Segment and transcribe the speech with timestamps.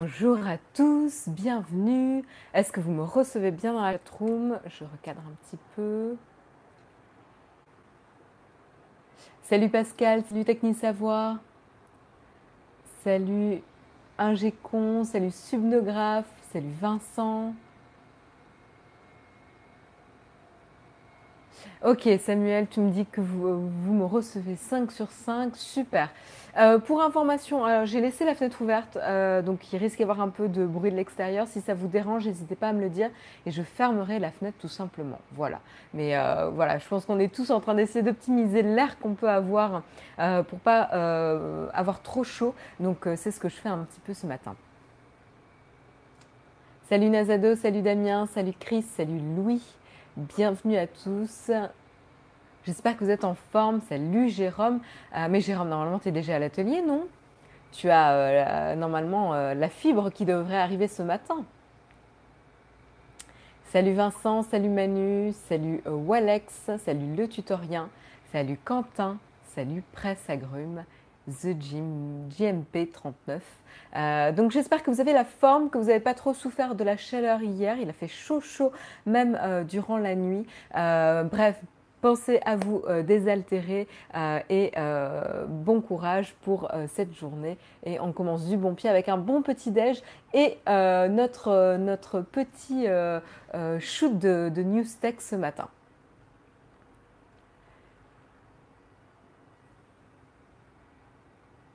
[0.00, 2.22] Bonjour à tous, bienvenue.
[2.54, 6.14] Est-ce que vous me recevez bien dans la room Je recadre un petit peu.
[9.42, 11.38] Salut Pascal, salut Techni Savoir.
[13.02, 13.60] Salut
[14.18, 17.54] Ingécon, salut Subnographe, salut Vincent.
[21.84, 26.10] Ok, Samuel, tu me dis que vous, me recevez 5 sur 5, super.
[26.58, 30.28] Euh, pour information, j'ai laissé la fenêtre ouverte, euh, donc il risque d'y avoir un
[30.28, 31.46] peu de bruit de l'extérieur.
[31.46, 33.10] Si ça vous dérange, n'hésitez pas à me le dire
[33.46, 35.20] et je fermerai la fenêtre tout simplement.
[35.32, 35.60] Voilà.
[35.94, 39.28] Mais euh, voilà, je pense qu'on est tous en train d'essayer d'optimiser l'air qu'on peut
[39.28, 39.82] avoir
[40.48, 40.82] pour pas
[41.72, 42.54] avoir trop chaud.
[42.80, 44.56] Donc c'est ce que je fais un petit peu ce matin.
[46.88, 49.62] Salut Nazado, salut Damien, salut Chris, salut Louis.
[50.16, 51.52] Bienvenue à tous.
[52.64, 53.80] J'espère que vous êtes en forme.
[53.88, 54.80] Salut Jérôme.
[55.16, 57.06] Euh, mais Jérôme, normalement, tu es déjà à l'atelier, non?
[57.72, 61.44] Tu as euh, normalement euh, la fibre qui devrait arriver ce matin.
[63.70, 67.90] Salut Vincent, salut Manu, salut Walex, salut le tutorien,
[68.32, 69.18] salut Quentin,
[69.54, 70.84] salut Presse Agrume,
[71.28, 73.42] The Gym, JMP 39.
[73.94, 76.82] Euh, donc j'espère que vous avez la forme, que vous n'avez pas trop souffert de
[76.82, 77.76] la chaleur hier.
[77.78, 78.72] Il a fait chaud chaud
[79.04, 79.38] même
[79.68, 80.46] durant la nuit.
[80.72, 81.60] Bref,
[82.00, 83.88] pensez à vous désaltérer
[84.48, 84.72] et
[85.48, 87.56] bon courage pour cette journée.
[87.84, 90.02] Et on commence du bon pied avec un bon petit déj
[90.34, 92.86] et notre, notre petit
[93.80, 95.68] shoot de, News Tech ce matin.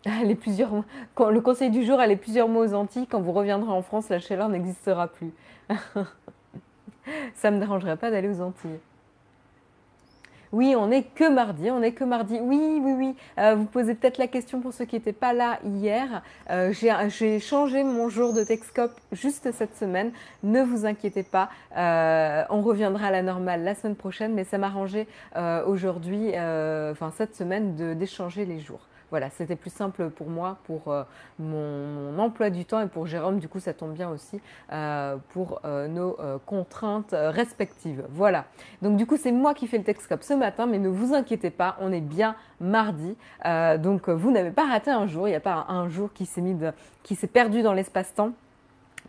[0.23, 3.07] Les plusieurs, le conseil du jour, allez plusieurs mots aux Antilles.
[3.07, 5.31] Quand vous reviendrez en France, la chaleur n'existera plus.
[7.35, 8.79] Ça ne me dérangerait pas d'aller aux Antilles.
[10.53, 12.39] Oui, on n'est que mardi, on n'est que mardi.
[12.39, 13.15] Oui, oui, oui.
[13.39, 16.21] Euh, vous posez peut-être la question pour ceux qui n'étaient pas là hier.
[16.51, 20.11] Euh, j'ai changé mon jour de Texcope juste cette semaine.
[20.43, 21.49] Ne vous inquiétez pas.
[21.75, 25.07] Euh, on reviendra à la normale la semaine prochaine, mais ça m'a arrangé
[25.65, 28.81] aujourd'hui, enfin cette semaine, d'échanger les jours.
[29.13, 31.03] Voilà, c'était plus simple pour moi, pour euh,
[31.37, 34.41] mon, emploi du temps et pour Jérôme, du coup ça tombe bien aussi
[34.71, 38.03] euh, pour euh, nos contraintes respectives.
[38.09, 38.45] Voilà,
[38.81, 41.51] donc du coup c'est moi qui fais le Texcope ce matin, mais ne vous inquiétez
[41.51, 43.15] pas, on est bien mardi,
[43.79, 46.41] donc vous n'avez pas raté un jour, il n'y a pas un, jour qui s'est
[46.41, 46.57] mis
[47.03, 48.31] qui s'est perdu dans l'espace-temps.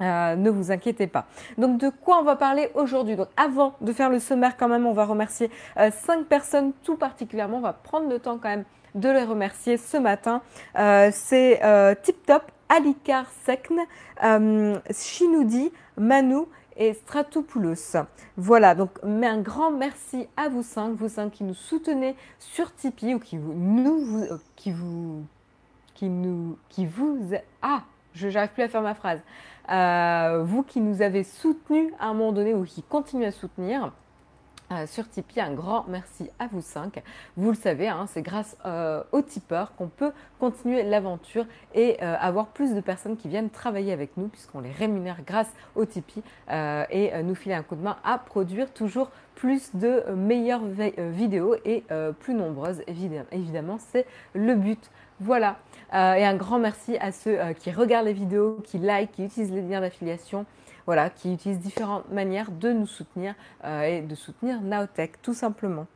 [0.01, 1.27] ne vous inquiétez pas.
[1.57, 3.17] Donc de quoi on va parler aujourd'hui?
[3.17, 5.51] Donc avant de faire le sommaire quand même, on va remercier
[5.93, 7.59] cinq personnes tout particulièrement.
[7.59, 10.43] On va prendre le temps quand même de les remercier ce matin.
[10.79, 13.81] Euh, c'est euh, Tip Top, Alikar Sekn,
[14.23, 16.43] euh, Shinoudi, Manu
[16.77, 17.97] et Stratopoulos.
[18.37, 23.15] Voilà, donc un grand merci à vous cinq, vous cinq qui nous soutenez sur Tipeee
[23.15, 25.25] ou qui vous, nous, qui vous,
[25.95, 27.31] qui nous, qui vous,
[27.63, 27.83] ah,
[28.13, 29.21] je n'arrive plus à faire ma phrase.
[30.47, 33.93] vous qui nous avez soutenus à un moment donné ou qui continuez à soutenir.
[34.73, 35.41] Euh, sur Tipeee.
[35.41, 37.03] Un grand merci à vous cinq.
[37.37, 41.45] Vous le savez, hein, c'est grâce euh, aux tipeurs qu'on peut continuer l'aventure
[41.75, 45.53] et euh, avoir plus de personnes qui viennent travailler avec nous puisqu'on les rémunère grâce
[45.77, 50.65] au Tipeee et nous filer un coup de main à produire toujours plus de meilleures
[50.65, 51.85] vidéos et
[52.21, 52.83] plus nombreuses.
[52.87, 54.91] Évidemment, évidemment c'est le but.
[55.21, 55.57] Voilà.
[55.93, 59.63] et un grand merci à ceux qui regardent les vidéos, qui like, qui utilisent les
[59.63, 60.47] liens d'affiliation
[60.87, 63.35] voilà, qui utilisent différentes manières de nous soutenir
[63.65, 65.87] euh, et de soutenir Naotech, tout simplement.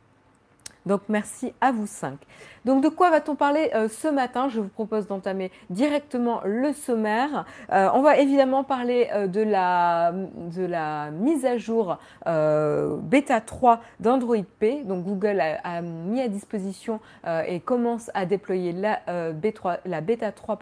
[0.85, 2.17] Donc merci à vous cinq.
[2.65, 4.49] Donc de quoi va-t-on parler euh, ce matin?
[4.49, 7.45] Je vous propose d'entamer directement le sommaire.
[7.71, 14.37] Euh, on va évidemment parler de, la, de la mise à jour bêta 3 d'Android
[14.59, 14.83] P.
[14.83, 16.99] Donc Google a, mis à disposition
[17.47, 18.99] et commence à déployer la,
[19.33, 20.59] B3, la bêta 3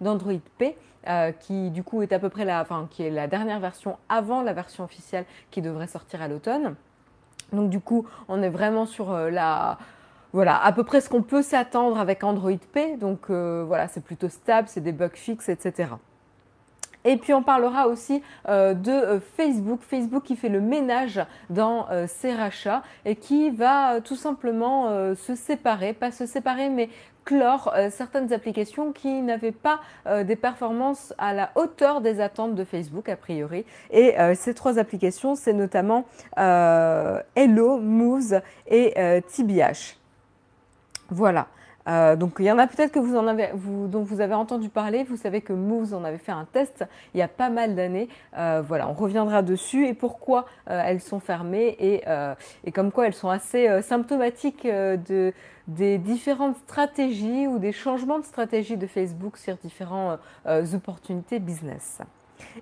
[0.00, 0.76] d'Android P.
[1.08, 4.42] Euh, qui du coup est à peu près la, qui est la dernière version avant
[4.42, 6.74] la version officielle qui devrait sortir à l'automne.
[7.52, 9.78] Donc du coup, on est vraiment sur euh, la,
[10.32, 12.96] voilà, à peu près ce qu'on peut s'attendre avec Android P.
[12.96, 15.90] Donc euh, voilà, c'est plutôt stable, c'est des bugs fixes, etc.
[17.04, 22.82] Et puis on parlera aussi de Facebook, Facebook qui fait le ménage dans ses rachats
[23.06, 26.90] et qui va tout simplement se séparer, pas se séparer, mais
[27.30, 32.56] clore euh, certaines applications qui n'avaient pas euh, des performances à la hauteur des attentes
[32.56, 33.64] de Facebook a priori.
[33.92, 36.06] Et euh, ces trois applications, c'est notamment
[36.36, 39.96] Hello, Moves et TBH.
[41.10, 41.46] Voilà.
[41.88, 44.34] Euh, donc il y en a peut-être que vous en avez, vous, dont vous avez
[44.34, 45.04] entendu parler.
[45.04, 46.84] Vous savez que Moves en avait fait un test
[47.14, 48.08] il y a pas mal d'années.
[48.36, 52.04] Euh, voilà, on reviendra dessus et pourquoi euh, elles sont fermées et,
[52.64, 55.32] et, comme quoi elles sont assez symptomatiques de,
[55.66, 60.18] des différentes stratégies ou des changements de stratégie de Facebook sur différentes
[60.74, 62.00] opportunités business.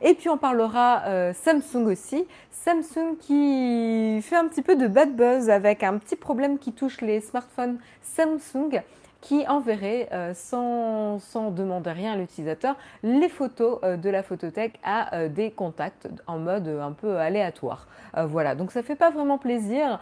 [0.01, 2.27] Et puis on parlera Samsung aussi.
[2.51, 7.01] Samsung qui fait un petit peu de bad buzz avec un petit problème qui touche
[7.01, 8.83] les smartphones Samsung
[9.21, 11.19] qui enverrait euh, sans,
[11.51, 16.69] demander rien à l'utilisateur les photos euh, de la photothèque à des contacts en mode
[16.69, 17.87] un peu aléatoire.
[18.17, 20.01] voilà, donc ça fait pas vraiment plaisir.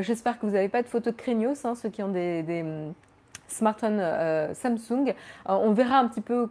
[0.00, 2.92] J'espère que vous n'avez pas de photos craignos, hein, ceux qui ont des, des hum,
[3.48, 4.02] smartphones
[4.54, 5.14] Samsung.
[5.46, 6.48] on verra un petit peu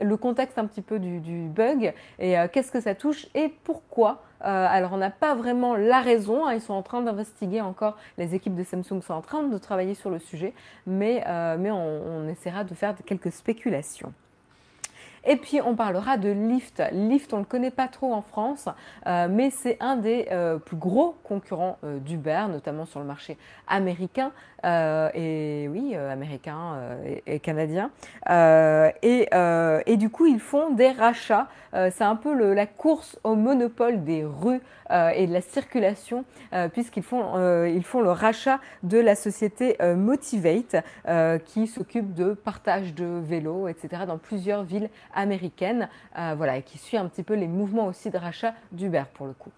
[0.00, 4.22] le contexte un petit peu du, bug et euh, qu'est-ce que ça touche et pourquoi.
[4.42, 7.96] Euh, alors on n'a pas vraiment la raison, hein, ils sont en train d'investiguer encore,
[8.18, 10.52] les équipes de Samsung sont en train de travailler sur le sujet,
[10.86, 14.12] mais, euh, mais on essaiera de faire quelques spéculations.
[15.28, 16.82] Et puis on parlera de Lyft.
[16.92, 18.68] Lyft, on ne le connaît pas trop en France,
[19.08, 23.36] euh, mais c'est un des euh, plus gros concurrents euh, d'Uber, notamment sur le marché
[23.66, 24.30] américain.
[24.64, 26.96] et oui, américain
[27.26, 27.90] et, canadien.
[29.02, 31.46] Et, du coup, ils font des rachats.
[31.72, 36.24] c'est un peu la course au monopole des rues et de la circulation,
[36.72, 40.76] puisqu'ils font, ils font le rachat de la société Motivate,
[41.44, 46.78] qui s'occupe de partage de vélos, etc., dans plusieurs villes américaine, euh, voilà, et qui
[46.78, 49.52] suit un petit peu les mouvements aussi de rachat d'Uber pour le coup.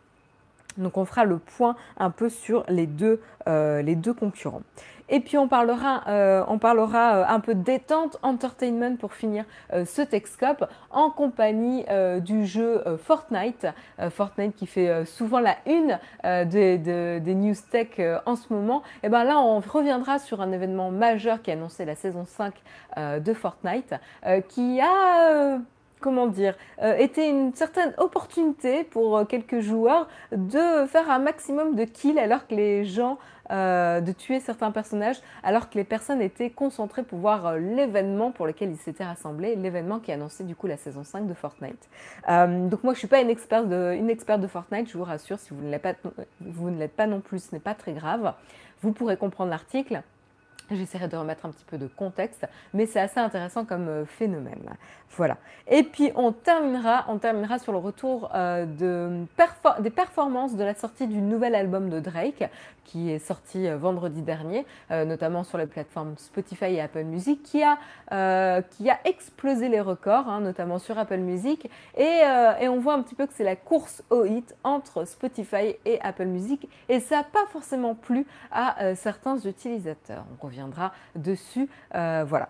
[0.78, 4.62] Donc on fera le point un peu sur les deux, euh, les deux concurrents.
[5.10, 10.69] Et puis on parlera, euh, on parlera un peu détente entertainment pour finir ce Techscope
[10.90, 11.86] en compagnie
[12.20, 13.66] du jeu Fortnite.
[14.10, 15.98] Fortnite qui fait souvent la une
[16.44, 18.82] des, des, news tech en ce moment.
[19.02, 22.52] Et ben là on reviendra sur un événement majeur qui a annoncé la saison 5
[22.98, 23.94] de Fortnite
[24.50, 25.58] qui a
[26.00, 31.74] comment dire, euh, était une certaine opportunité pour euh, quelques joueurs de faire un maximum
[31.74, 33.18] de kills alors que les gens,
[33.50, 38.46] euh, de tuer certains personnages, alors que les personnes étaient concentrées pour voir l'événement pour
[38.46, 41.88] lequel ils s'étaient rassemblés, l'événement qui annonçait du coup la saison 5 de Fortnite.
[42.28, 45.70] donc moi je suis pas une experte de, Fortnite, je vous rassure, si vous ne
[45.70, 45.86] l'êtes
[46.40, 48.34] vous ne l'êtes pas non plus, ce n'est pas très grave.
[48.82, 50.02] Vous pourrez comprendre l'article.
[50.70, 54.76] J'essaierai de remettre un petit peu de contexte, mais c'est assez intéressant comme euh, phénomène.
[55.16, 55.38] Voilà.
[55.66, 59.24] Et puis on terminera, on terminera sur le retour euh, de
[59.80, 62.48] des performances de la sortie du nouvel album de Drake,
[62.88, 67.62] qui est sorti euh, vendredi dernier, notamment sur les plateformes Spotify et Apple Music, qui
[67.62, 67.79] a,
[68.62, 71.70] qui a explosé les records, hein, notamment sur Apple Music.
[71.96, 72.23] Et,
[72.69, 76.26] on voit un petit peu que c'est la course au hit entre Spotify et Apple
[76.26, 80.25] Music, et ça n'a pas forcément plu à certains utilisateurs.
[80.40, 80.69] On revient
[81.14, 81.69] dessus.
[81.94, 82.49] Euh, voilà.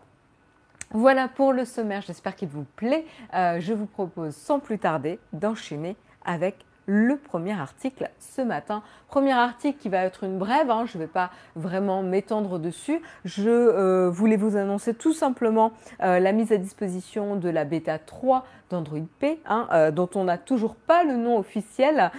[0.91, 3.05] Voilà pour le sommaire, j'espère qu'il vous plaît.
[3.35, 8.83] Euh, je vous propose sans plus tarder d'enchaîner avec le premier article ce matin.
[9.09, 13.03] Premier article qui va être une brève, hein, je ne vais pas vraiment m'étendre dessus.
[13.25, 18.45] Je euh, voulais vous annoncer tout simplement la mise à disposition de la bêta 3
[18.71, 22.11] d'Android P, hein, dont on n'a toujours pas le nom officiel.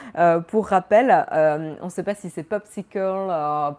[0.48, 3.28] pour rappel, on ne sait pas si c'est Popsicle,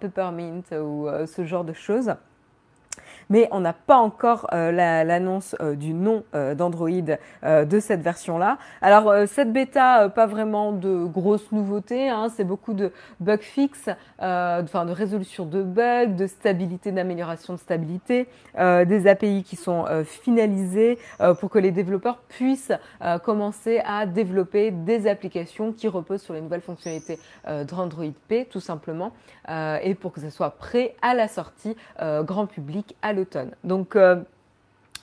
[0.00, 2.14] Peppermint ou ce genre de choses
[3.30, 8.58] mais on n'a pas encore euh, l'annonce euh, du nom euh, d'Android de cette version-là.
[8.82, 13.88] Alors cette bêta, pas vraiment de grosses nouveautés, hein, c'est beaucoup de bug fix,
[14.18, 18.26] enfin de résolution de bugs, de stabilité, d'amélioration de stabilité,
[18.58, 20.98] des API qui sont finalisées
[21.38, 22.72] pour que les développeurs puissent
[23.22, 29.12] commencer à développer des applications qui reposent sur les nouvelles fonctionnalités d'Android P, tout simplement,
[29.48, 33.14] et pour que ça soit prêt à la sortie grand public à
[33.64, 34.16] donc euh,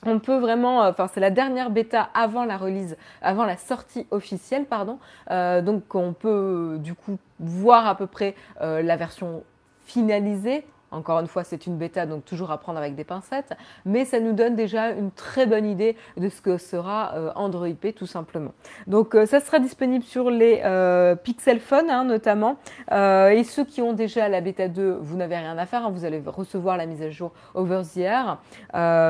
[0.05, 4.05] on peut vraiment, euh, enfin c'est la dernière bêta avant la release, avant la sortie
[4.11, 4.99] officielle, pardon.
[5.31, 9.43] Euh, donc on peut du coup voir à peu près la version
[9.85, 13.53] finalisée encore une fois, c'est une bêta, donc toujours à prendre avec des pincettes,
[13.85, 17.67] mais ça nous donne déjà une très bonne idée de ce que sera euh, Android
[17.79, 18.53] P tout simplement.
[18.87, 22.57] Donc euh, ça sera disponible sur les euh, Pixel Phone hein, notamment,
[22.91, 26.05] et ceux qui ont déjà la bêta 2, vous n'avez rien à faire, hein, vous
[26.05, 28.37] allez recevoir la mise à jour over the air.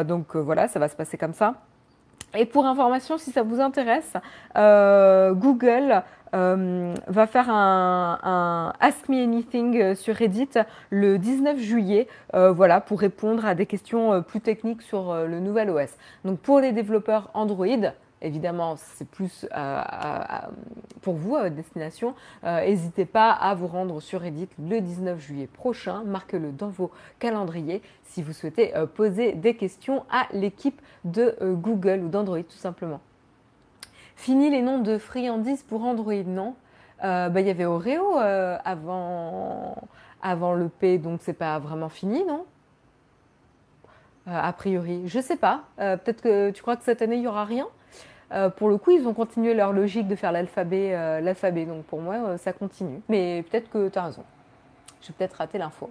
[0.05, 1.55] donc voilà, ça va se passer comme ça.
[2.35, 4.13] Et pour information, si ça vous intéresse,
[4.55, 6.03] Google
[6.33, 10.49] euh, va faire un, Ask Me Anything euh, sur Reddit
[10.89, 15.69] le 19 juillet, euh, voilà, pour répondre à des questions plus techniques sur le nouvel
[15.69, 15.89] OS.
[16.25, 17.67] Donc pour les développeurs Android,
[18.21, 19.47] évidemment, c'est plus
[21.01, 22.15] pour vous, à destination.
[22.43, 26.03] N'hésitez pas à vous rendre sur Reddit le 19 juillet prochain.
[26.05, 32.09] Marquez-le dans vos calendriers si vous souhaitez poser des questions à l'équipe de Google ou
[32.09, 32.99] d'Android tout simplement.
[34.17, 36.55] Fini les noms de friandises pour Android, non?
[37.01, 39.75] Bah, Il y avait Oreo avant,
[40.21, 42.43] avant le P, donc c'est pas vraiment fini, non?
[44.25, 45.61] A priori, je sais pas.
[45.77, 47.67] Peut-être que tu crois que cette année il y aura rien?
[48.33, 51.65] Euh, pour le coup, ils ont continué leur logique de faire l'alphabet, euh, l'alphabet.
[51.65, 52.99] Donc pour moi, euh, ça continue.
[53.07, 54.23] Mais peut-être que tu as raison.
[55.01, 55.89] J'ai peut-être raté l'info.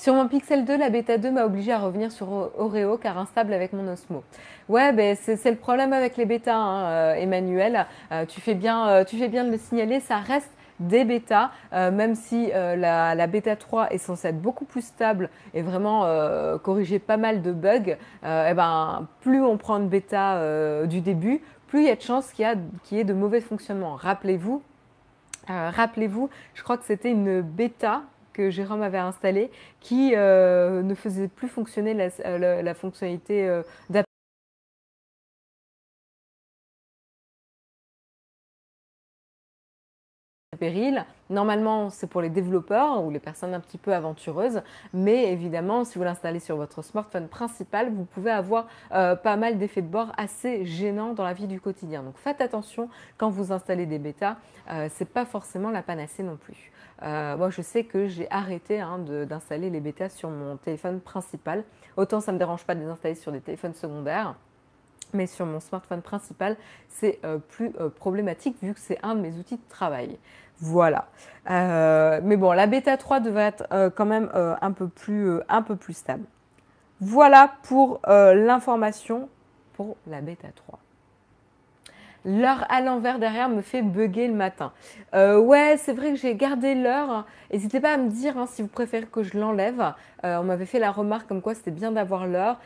[0.00, 3.52] Sur mon Pixel 2, la bêta 2 m'a obligé à revenir sur Oreo car instable
[3.52, 4.24] avec mon Osmo.
[4.70, 7.84] Ouais, ben c'est le problème avec les bêtas, hein, Emmanuel.
[8.26, 12.14] tu, fais bien, tu fais bien de le signaler, ça reste des bêtas, euh, même
[12.14, 16.98] si euh, la, bêta 3 est censée être beaucoup plus stable et vraiment euh, corriger
[16.98, 21.80] pas mal de bugs, et eh ben, plus on prend une bêta du début, plus
[21.80, 22.46] il y a de chances qu'il
[22.90, 23.96] y, ait de mauvais fonctionnements.
[23.96, 24.62] Rappelez-vous,
[25.46, 28.02] rappelez-vous, je crois que c'était une bêta
[28.48, 33.62] Jérôme avait installée qui ne faisait plus fonctionner la, fonctionnalité
[40.60, 41.04] péril.
[41.30, 45.96] Normalement, c'est pour les développeurs ou les personnes un petit peu aventureuses, mais évidemment, si
[45.96, 50.12] vous l'installez sur votre smartphone principal, vous pouvez avoir euh, pas mal d'effets de bord
[50.16, 52.02] assez gênants dans la vie du quotidien.
[52.02, 54.36] Donc faites attention quand vous installez des bêtas,
[54.70, 56.70] euh, c'est pas forcément la panacée non plus.
[57.02, 61.64] Euh, moi, je sais que j'ai arrêté hein, d'installer les bêtas sur mon téléphone principal.
[61.96, 64.34] Autant ça ne me dérange pas de les installer sur des téléphones secondaires
[65.12, 66.56] mais sur mon smartphone principal,
[66.88, 70.20] c'est plus problématique vu que c'est un de mes outils de travail.
[70.60, 71.06] Voilà.
[71.50, 75.94] Euh, mais bon, la bêta 3 devrait être euh, quand même euh, un peu plus
[75.94, 76.24] stable.
[77.00, 79.30] Voilà pour l'information
[79.72, 80.78] pour la bêta 3.
[82.24, 84.72] L'heure à l'envers derrière me fait bugger le matin.
[85.14, 87.26] ouais, c'est vrai que j'ai gardé l'heure.
[87.52, 89.94] N'hésitez pas à me dire hein, si vous préférez que je l'enlève.
[90.22, 92.58] on m'avait fait la remarque comme quoi c'était bien d'avoir l'heure.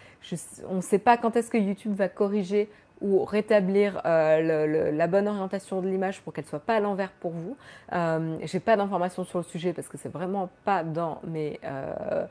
[0.68, 2.68] on ne sait pas quand est-ce que YouTube va corriger
[3.00, 7.32] ou rétablir euh, la bonne orientation de l'image pour qu'elle soit pas à l'envers pour
[7.32, 7.56] vous.
[7.92, 11.60] Euh, J'ai pas d'informations sur le sujet parce que c'est vraiment pas dans mes.
[11.64, 12.26] Euh,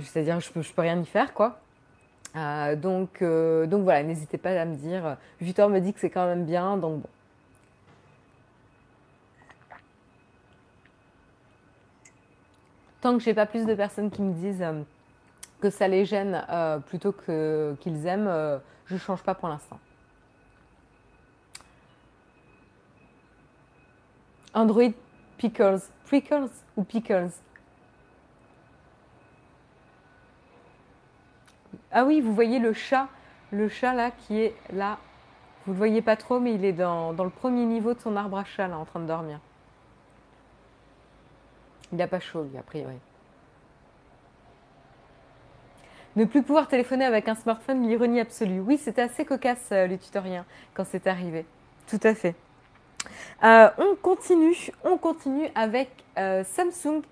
[0.00, 1.60] c'est-à-dire, je je peux rien y faire, quoi.
[2.34, 5.16] Euh, donc, donc voilà, n'hésitez pas à me dire.
[5.40, 7.08] Victor me dit que c'est quand même bien, donc bon.
[13.02, 14.64] Tant que j'ai pas plus de personnes qui me disent
[15.60, 19.80] que ça les gêne euh, plutôt qu'ils aiment, euh, je ne change pas pour l'instant.
[24.54, 24.92] Android
[25.36, 25.80] Pickles.
[26.04, 27.30] Prickles ou Pickles?
[31.92, 33.08] Ah oui, vous voyez le chat,
[33.50, 34.98] le chat là qui est là.
[35.66, 38.16] Vous ne le voyez pas trop, mais il est dans, le premier niveau de son
[38.16, 39.38] arbre à chat là, en train de dormir.
[41.92, 42.96] Il n'a pas chaud, lui, a priori.
[46.16, 48.60] Ne plus pouvoir téléphoner avec un smartphone, l'ironie absolue.
[48.60, 50.44] Oui, c'était assez cocasse euh, le tutoriel
[50.74, 51.46] quand c'est arrivé.
[51.86, 52.34] Tout à fait.
[53.44, 57.02] Euh, on continue, on continue avec euh, Samsung.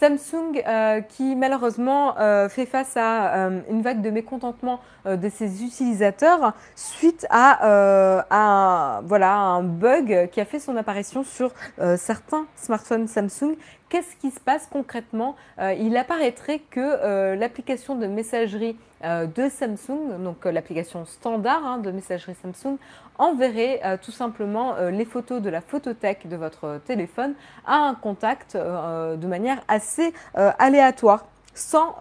[0.00, 0.62] Samsung
[1.08, 2.14] qui malheureusement
[2.48, 9.62] fait face à une vague de mécontentement de ses utilisateurs suite à, à, voilà, un
[9.62, 11.52] bug qui a fait son apparition sur
[11.96, 13.56] certains smartphones Samsung
[13.94, 19.48] qu'est-ce qui se passe concrètement euh, Il apparaîtrait que euh, l'application de messagerie euh, de
[19.48, 22.76] Samsung, donc l'application standard hein, de messagerie Samsung,
[23.18, 27.34] enverrait tout simplement les photos de la photothèque de votre téléphone
[27.64, 31.24] à un contact de manière assez aléatoire,
[31.54, 31.94] sans,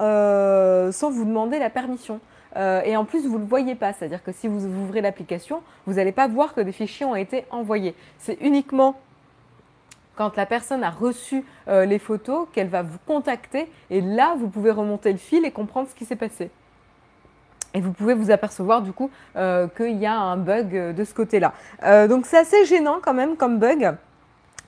[0.92, 2.20] sans vous demander la permission.
[2.58, 3.94] et en plus, vous ne le voyez pas.
[3.94, 7.46] C'est-à-dire que si vous ouvrez l'application, vous n'allez pas voir que des fichiers ont été
[7.52, 7.94] envoyés.
[8.18, 8.96] C'est uniquement
[10.16, 14.48] quand la personne a reçu euh, les photos qu'elle va vous contacter et là vous
[14.48, 16.52] pouvez remonter le fil et comprendre ce qui s'est passé.
[17.76, 21.04] Et vous pouvez vous apercevoir du coup euh, qu'il y a un bug euh, de
[21.04, 21.54] ce côté-là.
[22.08, 23.96] donc c'est assez gênant quand même comme bug.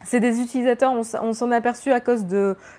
[0.04, 2.26] C'est des utilisateurs, on, s'en est aperçu à cause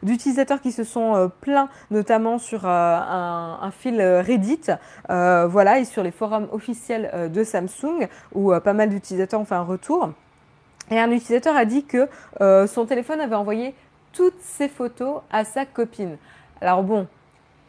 [0.00, 4.60] d'utilisateurs qui se sont plaints, notamment sur un, un, fil Reddit,
[5.08, 9.62] voilà, et sur les forums officiels de Samsung, où pas mal d'utilisateurs ont fait un
[9.62, 10.12] retour.
[10.90, 12.08] Et un utilisateur a dit que
[12.40, 13.74] euh, son téléphone avait envoyé
[14.12, 16.16] toutes ses photos à sa copine.
[16.60, 17.06] Alors bon,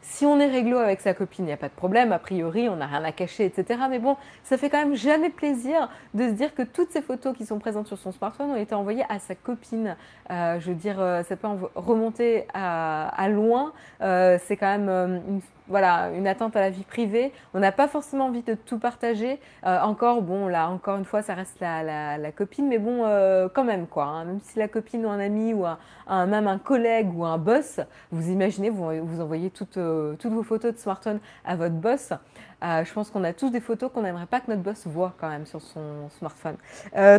[0.02, 2.70] Si on est réglo avec sa copine, il n'y a pas de problème, a priori,
[2.70, 3.82] on n'a rien à cacher, etc.
[3.90, 7.36] Mais bon, ça fait quand même jamais plaisir de se dire que toutes ces photos
[7.36, 9.98] qui sont présentes sur son smartphone ont été envoyées à sa copine.
[10.32, 13.74] Euh, je veux dire, euh, ça peut remonter à, loin.
[14.00, 17.32] C'est quand même une voilà, une atteinte à la vie privée.
[17.54, 19.40] On n'a pas forcément envie de tout partager.
[19.66, 23.48] Euh, encore, bon, là, encore une fois, ça reste la, la, copine, mais bon, euh,
[23.54, 24.06] quand même, quoi.
[24.06, 24.26] Hein.
[24.26, 27.80] même si la copine ou un ami ou un, même un collègue ou un boss,
[28.12, 32.14] vous imaginez, vous, vous envoyez toutes, euh, toutes vos photos de smartphone à votre boss.
[32.62, 35.30] je pense qu'on a tous des photos qu'on n'aimerait pas que notre boss voit quand
[35.30, 36.58] même sur son smartphone.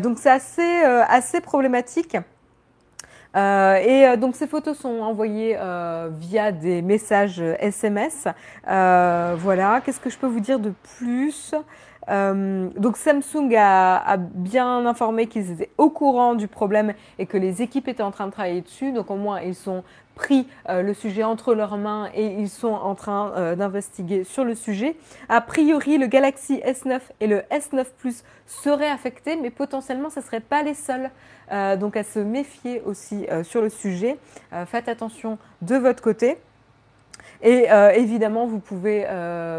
[0.00, 2.16] donc c'est assez, assez problématique.
[3.36, 8.26] Euh, et euh, donc ces photos sont envoyées euh, via des messages SMS.
[8.64, 11.54] voilà, qu'est-ce que je peux vous dire de plus?
[12.10, 17.86] Donc Samsung a, bien informé qu'ils étaient au courant du problème et que les équipes
[17.86, 18.92] étaient en train de travailler dessus.
[18.92, 19.84] Donc au moins ils sont
[20.18, 24.96] pris le sujet entre leurs mains et ils sont en train d'investiguer sur le sujet.
[25.28, 30.24] A priori, le Galaxy S9 et le S9 Plus seraient affectés, mais potentiellement, ce ne
[30.24, 31.10] seraient pas les seuls.
[31.50, 34.18] Euh, donc à se méfier aussi euh, sur le sujet.
[34.52, 36.36] Euh, faites attention de votre côté.
[37.42, 39.06] Et évidemment, vous pouvez,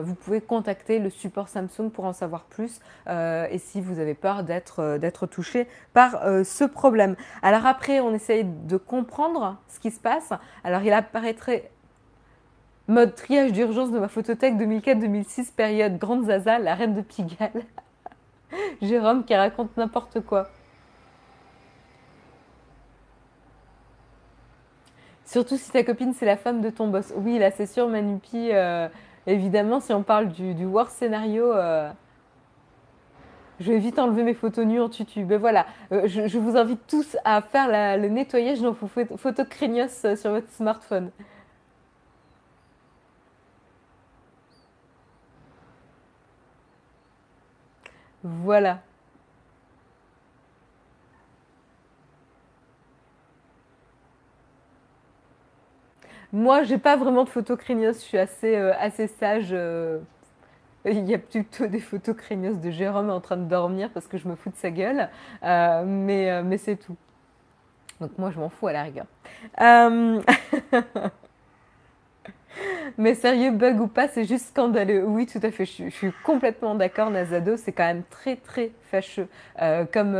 [0.04, 4.44] vous pouvez contacter le support Samsung pour en savoir plus et si vous avez peur
[4.44, 7.16] d'être touché par ce problème.
[7.42, 10.34] Alors après, on essaye de comprendre ce qui se passe.
[10.64, 11.72] Alors il apparaîtrait
[12.90, 17.64] mode triage d'urgence de ma photothèque 2004-2006, période Grande Zaza, la reine de Pigalle.
[18.82, 20.50] Jérôme qui raconte n'importe quoi.
[25.30, 27.14] Surtout si ta copine, c'est la femme de ton boss.
[27.16, 28.50] Oui, là, c'est sûr, Manupi.
[28.52, 28.90] Euh,
[29.28, 31.92] évidemment, si on parle du, worst scénario, euh,
[33.60, 35.26] je vais vite enlever mes photos nues en tutu.
[35.26, 37.68] Ben voilà, euh, je, vous invite tous à faire
[38.00, 41.12] le nettoyage de vos photos craignos sur votre smartphone.
[48.24, 48.80] Voilà.
[56.32, 59.50] Moi, j'ai pas vraiment de photos craignos, je suis assez, euh, assez sage.
[59.52, 60.00] Euh.
[60.86, 64.18] Il y a plutôt des photos craignos de Jérôme en train de dormir parce que
[64.18, 65.10] je me fous de sa gueule,
[65.44, 66.96] euh, mais, mais c'est tout.
[68.00, 69.06] Donc moi, je m'en fous à la rigueur.
[72.98, 75.04] Mais sérieux, bug ou pas, c'est juste scandaleux.
[75.06, 79.28] Oui, tout à fait, je, suis complètement d'accord, Nazado, c'est quand même très très fâcheux
[79.92, 80.18] comme,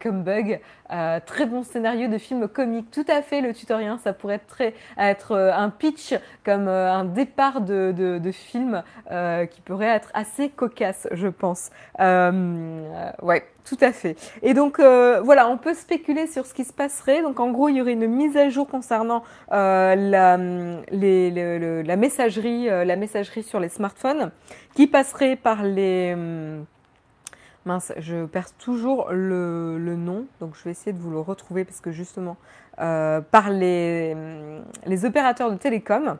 [0.00, 0.60] comme bug.
[0.92, 4.46] Euh, très bon scénario de film comique, tout à fait le tutoriel, ça pourrait être,
[4.46, 6.14] très, être euh, un pitch
[6.44, 8.82] comme euh, un départ de, de, de film
[9.50, 11.70] qui pourrait être assez cocasse, je pense.
[11.98, 14.16] ouais, tout à fait.
[14.42, 17.22] Et donc voilà, on peut spéculer sur ce qui se passerait.
[17.22, 20.36] Donc en gros, il y aurait une mise à jour concernant la,
[20.90, 24.30] les, la messagerie, la messagerie sur les smartphones,
[24.74, 26.14] qui passerait par les
[27.66, 31.80] Mince, je perds toujours le, nom, donc je vais essayer de vous le retrouver parce
[31.80, 32.36] que justement,
[32.78, 34.16] euh, par les,
[34.86, 36.16] les opérateurs de télécom,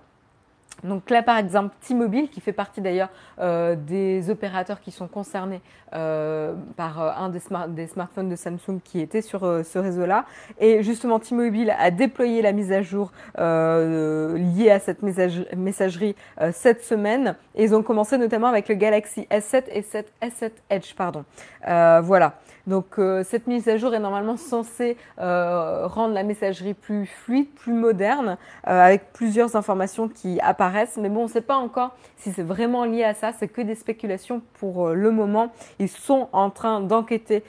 [0.87, 3.09] donc là, par exemple, T-Mobile, qui fait partie d'ailleurs
[3.41, 5.61] euh, des opérateurs qui sont concernés
[5.95, 10.25] euh, par euh, un des, des, smartphones de Samsung qui était sur ce réseau-là.
[10.59, 16.17] Et justement, T-Mobile a déployé la mise à jour liée à cette messagerie
[16.53, 17.37] cette semaine.
[17.55, 20.95] Et ils ont commencé notamment avec le Galaxy S7 et S7 Edge.
[20.95, 21.25] Pardon.
[21.65, 22.35] voilà.
[22.67, 27.49] Donc euh, cette mise à jour est normalement censée euh, rendre la messagerie plus fluide,
[27.55, 30.76] plus moderne, euh, avec plusieurs informations qui apparaissent.
[30.99, 33.33] Mais bon, on ne sait pas encore si c'est vraiment lié à ça.
[33.33, 35.53] C'est que des spéculations pour le moment.
[35.79, 37.43] Ils sont en train d'enquêter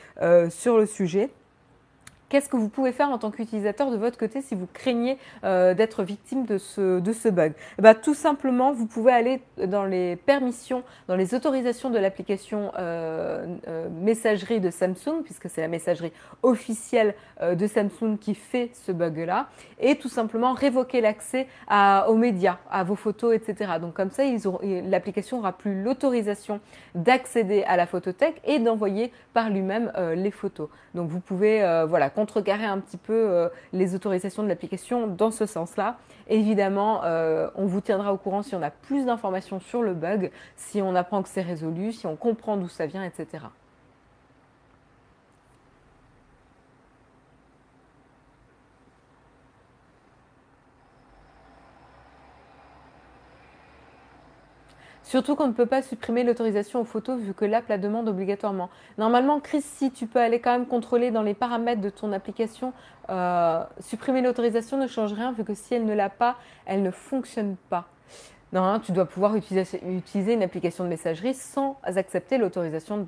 [0.50, 1.30] sur le sujet.
[2.30, 5.74] Qu'est-ce que vous pouvez faire en tant qu'utilisateur de votre côté si vous craignez euh,
[5.74, 7.54] d'être victime de ce, de ce bug?
[7.80, 12.74] Eh ben, Tout simplement, vous pouvez aller dans les permissions, dans les autorisations de l'application
[12.78, 16.12] euh, euh, messagerie de Samsung, puisque c'est la messagerie
[16.44, 19.48] officielle de Samsung qui fait ce bug-là,
[19.80, 21.48] et tout simplement révoquer l'accès
[22.08, 23.74] aux médias, à vos photos, etc.
[23.80, 24.24] Donc comme ça,
[24.64, 26.60] l'application aura plus l'autorisation
[26.96, 30.70] d'accéder à la photothèque et d'envoyer par lui-même les photos.
[30.96, 35.46] Donc vous pouvez voilà contrecarrer un petit peu euh, les autorisations de l'application dans ce
[35.46, 35.98] sens-là.
[36.30, 40.32] Évidemment, euh, on vous tiendra au courant si on a plus d'informations sur le bug,
[40.56, 43.44] si on apprend que c'est résolu, si on comprend d'où ça vient, etc.
[55.08, 58.70] Surtout qu'on ne peut pas supprimer l'autorisation aux photos vu que l'app la demande obligatoirement.
[58.98, 62.74] Normalement, Chris, si tu peux aller quand même contrôler dans les paramètres de ton application,
[63.10, 66.92] euh, supprimer l'autorisation ne change rien vu que si elle ne l'a pas, elle ne
[66.92, 67.86] fonctionne pas.
[68.52, 73.08] Non, tu dois pouvoir utiliser, une application de messagerie sans accepter l'autorisation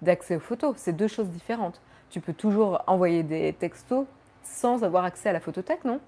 [0.00, 0.72] d'accès aux photos.
[0.78, 1.82] C'est deux choses différentes.
[2.08, 4.06] Tu peux toujours envoyer des textos
[4.42, 6.00] sans avoir accès à la photothèque, non?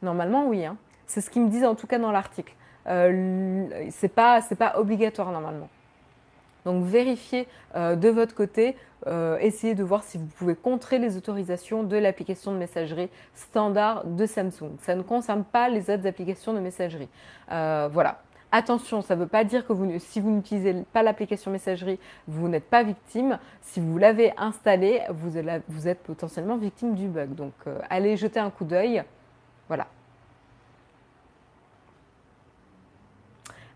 [0.00, 0.64] Normalement, oui.
[0.64, 0.76] Hein.
[1.08, 2.54] C'est ce qu'ils me disent en tout cas dans l'article.
[2.88, 5.68] Euh, c'est pas, pas obligatoire normalement.
[6.64, 7.46] Donc vérifiez
[7.76, 11.96] euh, de votre côté, euh, essayez de voir si vous pouvez contrer les autorisations de
[11.96, 14.72] l'application de messagerie standard de Samsung.
[14.80, 17.08] Ça ne concerne pas les autres applications de messagerie.
[17.48, 18.20] Voilà.
[18.50, 22.64] Attention, ça ne veut pas dire que si vous n'utilisez pas l'application messagerie, vous n'êtes
[22.64, 23.38] pas victime.
[23.60, 25.32] Si vous l'avez installée, vous,
[25.68, 27.34] vous, êtes potentiellement victime du bug.
[27.34, 27.52] Donc
[27.90, 29.04] allez jeter un coup d'œil.
[29.68, 29.86] Voilà.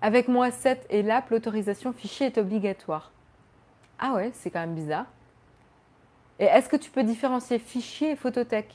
[0.02, 3.12] Avec moi 7 et l'app, l'autorisation fichier est obligatoire.
[4.00, 5.06] Ah ouais, c'est quand même bizarre.
[6.40, 8.74] Et est-ce que tu peux différencier fichier et photothèque?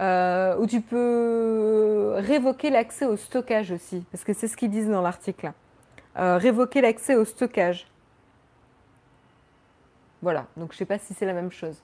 [0.00, 4.90] Euh, Ou tu peux révoquer l'accès au stockage aussi, parce que c'est ce qu'ils disent
[4.90, 5.52] dans l'article.
[6.18, 7.86] Euh, révoquer l'accès au stockage.
[10.20, 11.82] Voilà, donc je ne sais pas si c'est la même chose.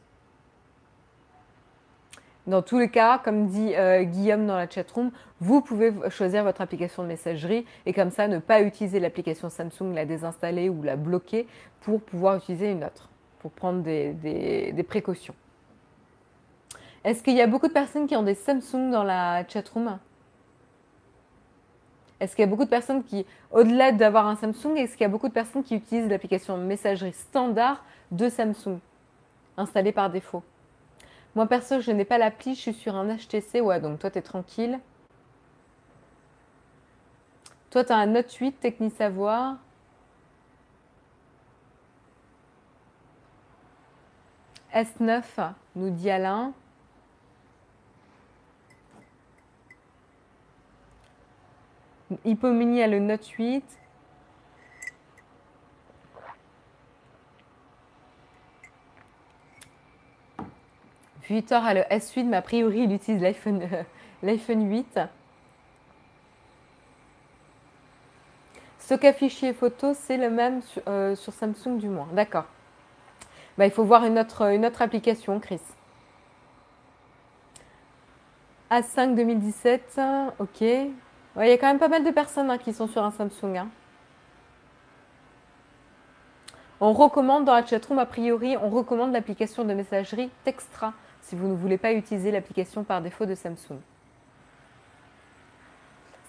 [2.47, 6.63] Dans tous les cas, comme dit euh, Guillaume dans la chatroom, vous pouvez choisir votre
[6.63, 10.97] application de messagerie et comme ça ne pas utiliser l'application Samsung, la désinstaller ou la
[10.97, 11.47] bloquer
[11.83, 15.35] pour pouvoir utiliser une autre, pour prendre des, précautions.
[17.05, 19.99] Est-ce qu'il y a beaucoup de personnes qui ont des Samsung dans la chatroom?
[22.21, 25.07] Est-ce qu'il y a beaucoup de personnes qui, au-delà d'avoir un Samsung, est-ce qu'il y
[25.07, 28.79] a beaucoup de personnes qui utilisent l'application messagerie standard de Samsung,
[29.57, 30.43] installée par défaut?
[31.35, 33.61] Moi perso, je n'ai pas l'appli, je suis sur un HTC.
[33.61, 34.81] Ouais, donc toi, tu es tranquille.
[37.71, 39.57] Toi, tu as un Note 8 Techni Savoir.
[44.75, 45.23] S9,
[45.77, 46.53] nous dit Alain.
[52.25, 53.80] Hypomini a le Note 8.
[61.31, 63.63] Victor a le S8, mais a priori, il utilise l'iPhone
[64.69, 64.97] 8.
[64.97, 65.07] Euh,
[68.81, 72.09] Stock fichier photo, c'est le même euh, sur, Samsung du moins.
[72.15, 72.47] D'accord.
[73.57, 75.61] Bah, il faut voir une autre, une autre application, Chris.
[78.73, 80.01] A5 2017,
[80.41, 80.61] ok.
[80.63, 80.93] Il
[81.37, 83.57] y a quand même pas mal de personnes hein, qui sont sur un Samsung.
[83.57, 83.69] Hein.
[86.81, 90.93] On recommande dans la chatroom, a priori, on recommande l'application de messagerie Textra
[91.31, 93.79] si vous ne voulez pas utiliser l'application par défaut de Samsung.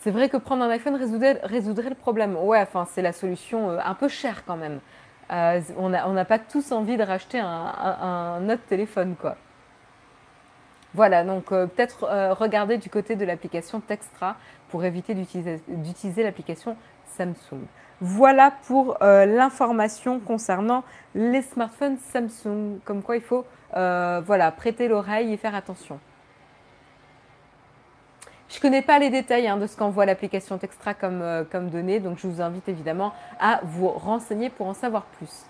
[0.02, 2.38] C'est vrai que prendre un iPhone résoudrait, le problème.
[2.38, 4.80] Ouais, enfin, c'est la solution euh, un peu chère quand même.
[5.32, 9.38] Euh, on n'a pas tous envie de racheter un, autre téléphone, quoi.
[10.94, 14.36] Voilà, donc euh, peut-être regarder du côté de l'application Textra
[14.70, 16.78] pour éviter d'utiliser l'application
[17.18, 17.66] Samsung.
[18.02, 20.84] Voilà pour l'information concernant
[21.16, 22.80] les smartphones Samsung.
[22.86, 26.00] Comme quoi il faut euh, voilà, prêter l'oreille et faire attention.
[28.50, 31.70] Je ne connais pas les détails hein, de ce qu'envoie l'application Textra comme, euh, comme
[31.70, 35.46] données, donc je vous invite évidemment à vous renseigner pour en savoir plus.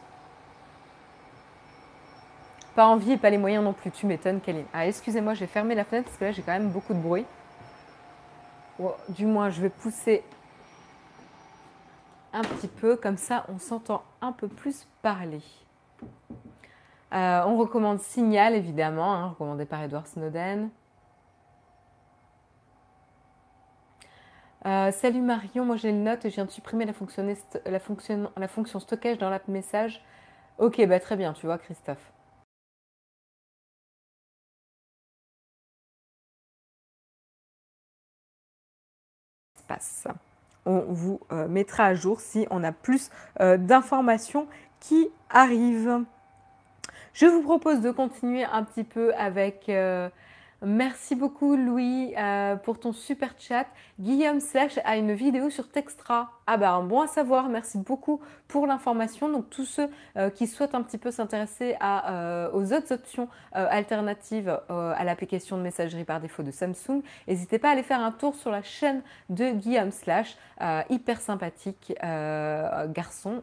[2.75, 4.65] Pas envie et pas les moyens non plus, tu m'étonnes, Kaline.
[4.71, 7.25] Ah, excusez-moi, j'ai fermé la fenêtre parce que là j'ai quand même beaucoup de bruit.
[9.09, 10.23] du moins, je vais pousser
[12.33, 15.41] un petit peu, comme ça on s'entend un peu plus parler.
[17.13, 20.69] Euh, on recommande Signal, évidemment, hein, recommandé par Edward Snowden.
[24.65, 28.79] Euh, salut Marion, moi j'ai le note, je viens de supprimer la, fonction, la fonction
[28.79, 30.03] stockage dans l'app message.
[30.59, 32.11] Ok, bah très bien, tu vois Christophe.
[40.65, 44.47] On vous euh, mettra à jour si on a plus d'informations
[44.79, 46.05] qui arrivent.
[47.13, 50.09] Je vous propose de continuer un petit peu avec euh,
[50.63, 53.65] Merci beaucoup Louis euh, pour ton super chat.
[53.99, 56.40] Guillaume Slash a une vidéo sur Textra.
[56.47, 59.29] Ah bah bon à savoir, merci beaucoup pour l'information.
[59.29, 64.59] Donc tous ceux euh, qui souhaitent un petit peu s'intéresser euh, aux autres options alternatives
[64.69, 68.35] à l'application de messagerie par défaut de Samsung, n'hésitez pas à aller faire un tour
[68.35, 70.37] sur la chaîne de Guillaume Slash,
[70.89, 73.41] hyper sympathique garçon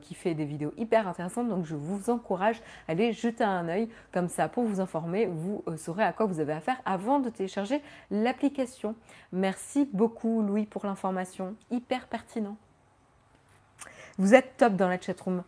[0.00, 1.48] qui fait des vidéos hyper intéressantes.
[1.48, 5.26] Donc je vous encourage à aller jeter un œil comme ça pour vous informer.
[5.26, 8.94] Vous saurez à quoi vous avez à faire avant de télécharger l'application.
[9.32, 12.56] Merci beaucoup Louis pour l'information, hyper pertinent.
[14.18, 15.42] Vous êtes top dans la chatroom.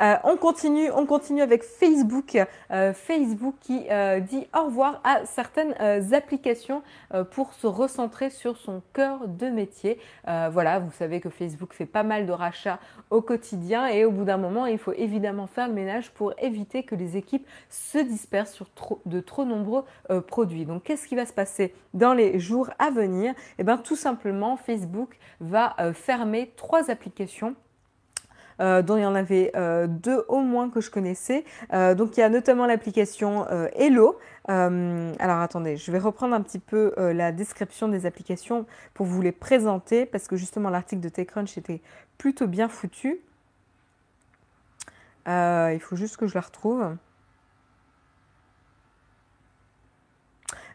[0.00, 2.38] Euh, on continue, on continue avec Facebook.
[2.70, 5.74] Euh, Facebook qui euh, dit au revoir à certaines
[6.12, 6.82] applications
[7.32, 9.98] pour se recentrer sur son cœur de métier.
[10.24, 12.78] voilà, vous savez que Facebook fait pas mal de rachats
[13.10, 16.82] au quotidien et au bout d'un moment, il faut évidemment faire le ménage pour éviter
[16.82, 18.68] que les équipes se dispersent sur
[19.06, 19.84] de trop nombreux
[20.26, 20.64] produits.
[20.64, 23.34] Donc, qu'est-ce qui va se passer dans les jours à venir?
[23.58, 27.54] Eh bien, tout simplement, Facebook va fermer trois applications
[28.82, 31.44] dont il y en avait euh, deux au moins que je connaissais.
[31.72, 34.18] Euh, donc il y a notamment l'application Hello.
[34.46, 39.32] alors attendez, je vais reprendre un petit peu la description des applications pour vous les
[39.32, 41.80] présenter parce que justement l'article de TechCrunch était
[42.18, 43.20] plutôt bien foutu.
[45.26, 46.96] il faut juste que je la retrouve.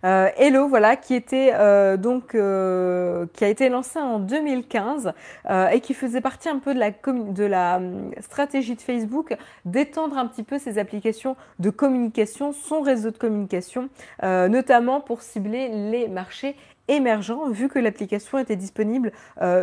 [0.06, 5.14] Euh, Hello, voilà, qui était euh, donc euh, qui a été lancé en 2015
[5.72, 7.82] et qui faisait partie un peu de la de la
[8.20, 13.90] stratégie de Facebook d'étendre un petit peu ses applications de communication, son réseau de communication,
[14.22, 16.56] notamment pour cibler les marchés
[16.88, 19.12] émergents, vu que l'application était disponible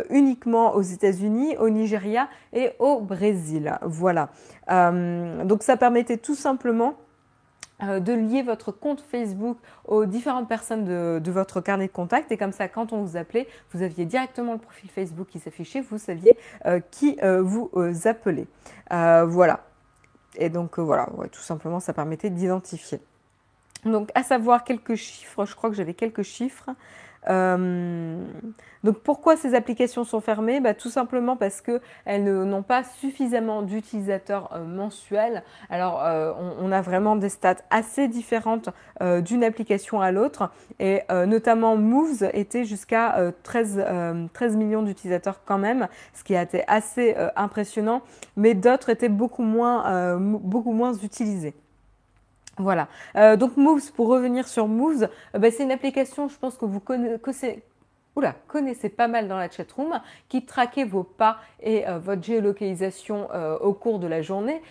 [0.09, 3.77] uniquement aux États-Unis, au Nigeria et au Brésil.
[3.81, 4.29] Voilà.
[4.69, 7.02] donc ça permettait tout simplement euh,
[7.83, 12.31] de lier votre compte Facebook aux différentes personnes de, votre carnet de contact.
[12.31, 15.81] Et comme ça, quand on vous appelait, vous aviez directement le profil Facebook qui s'affichait,
[15.81, 17.69] vous saviez euh, qui euh, vous
[18.05, 18.47] appelez.
[18.89, 19.65] voilà.
[20.35, 22.99] Et donc voilà, tout simplement, ça permettait d'identifier.
[23.85, 26.69] Donc, à savoir quelques chiffres, je crois que j'avais quelques chiffres.
[27.29, 28.17] Euh,
[28.83, 30.59] donc pourquoi ces applications sont fermées?
[30.59, 35.43] Bah, Tout simplement parce qu'elles n'ont pas suffisamment d'utilisateurs euh, mensuels.
[35.69, 38.69] Alors euh, on, a vraiment des stats assez différentes
[39.21, 43.85] d'une application à l'autre et notamment Moves était jusqu'à 13,
[44.33, 48.01] 13 millions d'utilisateurs quand même, ce qui a été assez impressionnant,
[48.37, 51.53] mais d'autres étaient beaucoup moins, beaucoup moins utilisés.
[52.57, 52.87] Voilà.
[53.15, 56.65] Euh, donc Moves, pour revenir sur Moves, euh, bah, c'est une application, je pense que
[56.65, 57.63] vous connaissez,
[58.89, 63.29] pas mal dans la chatroom, qui traquait vos pas et euh, votre géolocalisation
[63.61, 64.61] au cours de la journée.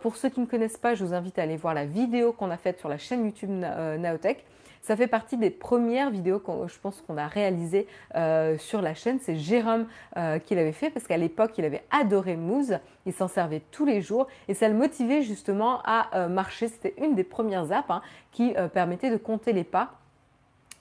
[0.00, 2.50] pour ceux qui ne connaissent pas, je vous invite à aller voir la vidéo qu'on
[2.50, 4.44] a faite sur la chaîne YouTube Naotech.
[4.86, 8.94] Ça fait partie des premières vidéos que je pense qu'on a réalisées euh, sur la
[8.94, 9.18] chaîne.
[9.20, 12.78] C'est Jérôme euh, qui l'avait fait parce qu'à l'époque, il avait adoré Moose.
[13.04, 16.68] Il s'en servait tous les jours et ça le motivait justement à euh, marcher.
[16.68, 19.90] C'était une des premières apps hein, qui permettait de compter les pas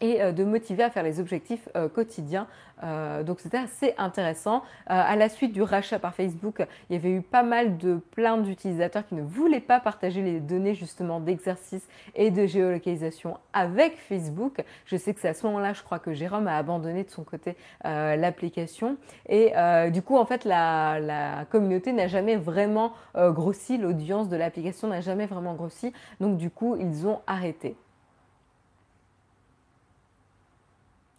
[0.01, 2.47] et euh, de motiver à faire les objectifs euh, quotidiens.
[2.83, 4.61] Euh, donc c'était assez intéressant.
[4.87, 8.43] à la suite du rachat par Facebook, il y avait eu pas mal de plaintes
[8.43, 14.61] d'utilisateurs qui ne voulaient pas partager les données justement d'exercice et de géolocalisation avec Facebook.
[14.85, 17.23] Je sais que c'est à ce moment-là, je crois que Jérôme a abandonné de son
[17.23, 18.97] côté l'application.
[19.29, 19.53] Et
[19.91, 25.27] du coup, en fait, la communauté n'a jamais vraiment grossi, l'audience de l'application n'a jamais
[25.27, 25.93] vraiment grossi.
[26.19, 27.77] Donc du coup, ils ont arrêté.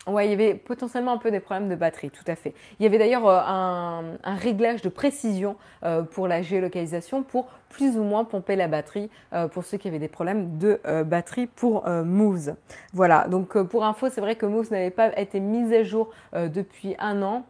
[0.06, 2.54] Ouais, il y avait potentiellement un peu des problèmes de batterie, tout à fait.
[2.78, 7.96] Il y avait d'ailleurs euh, un, réglage de précision euh, pour la géolocalisation pour plus
[7.98, 11.88] ou moins pomper la batterie euh, pour ceux qui avaient des problèmes de batterie pour
[11.88, 12.54] Moose.
[12.92, 16.94] Voilà, donc pour info, c'est vrai que Moose n'avait pas été mise à jour depuis
[17.00, 17.44] un an.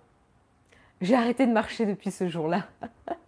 [1.03, 2.62] J'ai arrêté de marcher depuis ce jour-là.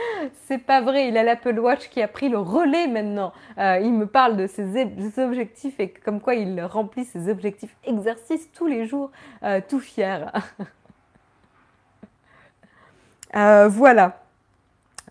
[0.46, 3.32] C'est pas vrai, il a l'Apple Watch qui a pris le relais maintenant.
[3.58, 8.50] Euh, il me parle de ses, objectifs et comme quoi il remplit ses objectifs exercices
[8.52, 9.10] tous les jours,
[9.42, 10.32] euh, tout fier.
[13.36, 14.24] Euh, voilà.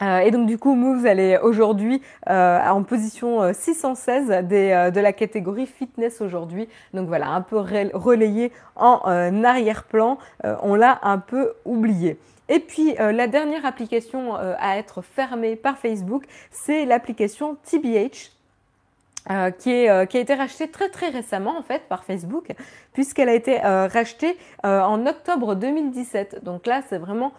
[0.02, 6.20] et donc du coup, Moves, elle est aujourd'hui en position 616 de la catégorie fitness
[6.20, 6.68] aujourd'hui.
[6.94, 10.18] Donc voilà, un peu relayé en arrière-plan.
[10.44, 12.20] on l'a un peu oublié.
[12.50, 18.32] Et puis euh, la dernière application euh, à être fermée par Facebook, c'est l'application TBH.
[19.30, 22.54] Euh, qui, qui, a été rachetée très très récemment en fait par Facebook
[22.94, 26.44] puisqu'elle a été rachetée en octobre 2017.
[26.46, 27.34] Donc là c'est vraiment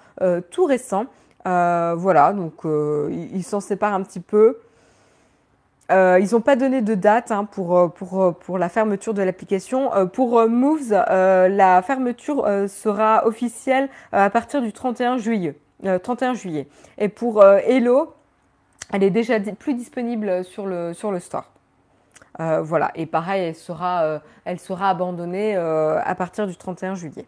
[0.51, 1.07] tout récent.
[1.45, 4.59] voilà, donc il s'en sépare un petit peu.
[5.91, 9.15] Euh, ils n'ont pas donné de date hein, pour, euh, pour, euh, pour la fermeture
[9.15, 9.91] de l'application.
[10.13, 15.59] pour Moves, la fermeture sera officielle à partir du 31 juillet.
[16.03, 16.69] 31 juillet.
[16.99, 18.15] Et pour Hello,
[18.93, 21.51] elle est déjà plus disponible sur le, sur le store.
[22.39, 22.91] voilà.
[22.95, 27.27] Et pareil, sera, elle sera abandonnée à partir du 31 juillet.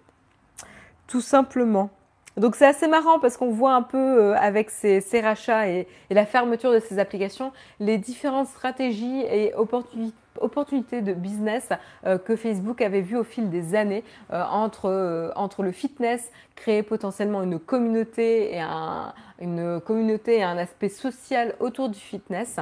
[1.07, 1.90] Tout simplement.
[2.37, 6.25] Donc c'est assez marrant parce qu'on voit un peu euh, avec ces, rachats et, la
[6.25, 11.68] fermeture de ces applications les différentes stratégies et opportunité de business
[12.07, 16.83] euh, que Facebook avait vu au fil des années euh, entre, entre le fitness, créer
[16.83, 22.59] potentiellement une communauté et un, une communauté et un aspect social autour du fitness.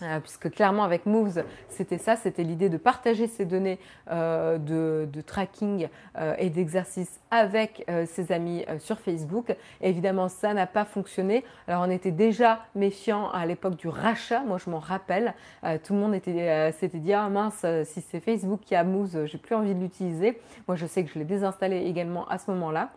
[0.00, 3.78] Euh, puisque clairement avec Moves, c'était ça, c'était l'idée de partager ces données
[4.10, 9.54] euh, de, tracking euh, et d'exercice avec ses amis sur Facebook.
[9.80, 11.44] évidemment, ça n'a pas fonctionné.
[11.66, 15.34] Alors on était déjà méfiant à l'époque du rachat, moi je m'en rappelle.
[15.84, 19.54] tout le monde s'était dit ah mince, si c'est Facebook qui a Moves, j'ai plus
[19.54, 20.40] envie de l'utiliser.
[20.68, 22.90] Moi je sais que je l'ai désinstallé également à ce moment-là.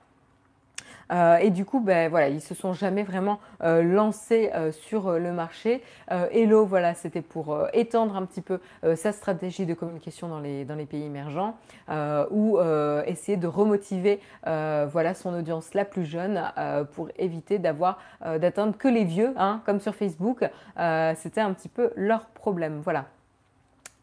[1.12, 5.12] Euh, et du coup, ben, voilà, ils se sont jamais vraiment euh, lancés euh, sur
[5.12, 5.82] le marché.
[6.10, 8.60] Hello, voilà, c'était pour étendre un petit peu
[8.96, 11.58] sa stratégie de communication dans les, pays émergents
[12.32, 12.60] ou
[13.06, 16.42] essayer de remotiver voilà, son audience la plus jeune
[16.94, 18.00] pour éviter d'avoir
[18.40, 20.40] d'atteindre que les vieux, hein, comme sur Facebook.
[21.16, 22.82] c'était un petit peu leur problème.
[22.84, 23.06] Voilà.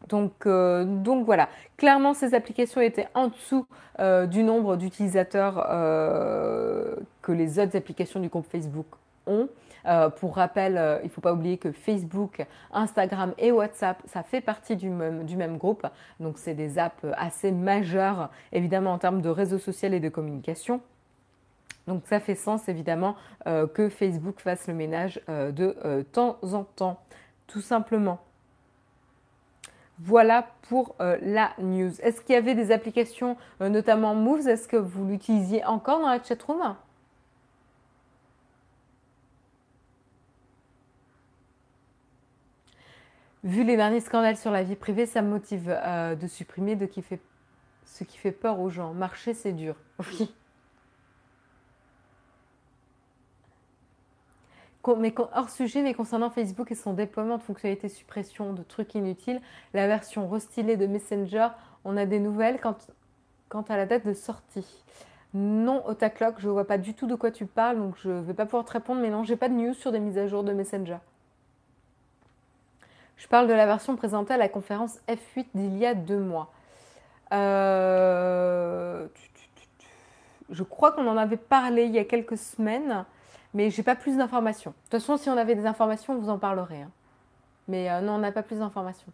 [0.07, 3.65] Donc, euh, donc, voilà, clairement ces applications étaient en dessous
[3.99, 8.87] euh, du nombre d'utilisateurs euh, que les autres applications du groupe Facebook
[9.25, 9.47] ont.
[10.17, 14.75] pour rappel, il ne faut pas oublier que Facebook, Instagram et WhatsApp, ça fait partie
[14.75, 15.87] du même groupe.
[16.19, 20.81] Donc c'est des apps assez majeures, évidemment en termes de réseau social et de communication.
[21.87, 26.99] Donc ça fait sens évidemment que Facebook fasse le ménage de temps en temps,
[27.47, 28.19] tout simplement.
[30.05, 31.93] Voilà pour euh, la news.
[32.01, 34.49] Est-ce qu'il y avait des applications, euh, notamment Moves?
[34.49, 36.75] Est-ce que vous l'utilisiez encore dans la chatroom?
[43.45, 46.85] Vu les derniers scandales sur la vie privée, ça me motive euh, de supprimer de
[46.85, 47.01] qui
[47.85, 48.93] ce qui fait peur aux gens.
[48.93, 49.75] Marcher, c'est dur.
[49.99, 50.33] Oui.
[54.97, 59.41] Mais hors sujet, mais concernant Facebook et son déploiement de fonctionnalités suppression de trucs inutiles,
[59.73, 61.49] la version restylée de Messenger,
[61.85, 64.83] on a des nouvelles quant, à la date de sortie.
[65.33, 68.21] Non, Otaclock, je ne vois pas du tout de quoi tu parles, donc je ne
[68.21, 70.27] vais pas pouvoir te répondre, mais non, j'ai pas de news sur des mises à
[70.27, 70.97] jour de Messenger.
[73.17, 76.51] Je parle de la version présentée à la conférence F8 d'il y a deux mois.
[77.31, 79.07] Euh,
[80.49, 83.05] je crois qu'on en avait parlé il y a quelques semaines
[83.53, 84.71] mais j'ai pas plus d'informations.
[84.71, 86.81] De toute façon, si on avait des informations, on vous en parlerait.
[86.81, 86.91] Hein.
[87.67, 89.11] Mais euh, non, on n'a pas plus d'informations.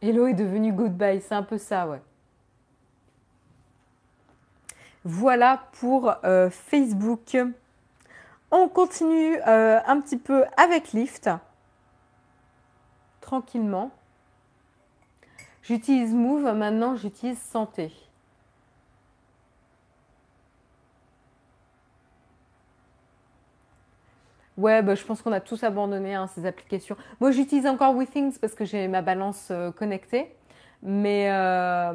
[0.00, 2.02] Hello est devenu goodbye, c'est un peu ça, ouais.
[5.04, 7.36] Voilà pour euh, Facebook.
[8.50, 11.30] On continue euh, un petit peu avec Lyft.
[13.20, 13.90] Tranquillement.
[15.62, 17.92] J'utilise Move, maintenant j'utilise Santé.
[24.58, 26.96] Ouais, bah, je pense qu'on a tous abandonné hein, ces applications.
[27.20, 30.34] Moi, j'utilise encore WeThings parce que j'ai ma balance euh, connectée.
[30.82, 31.92] Mais, euh,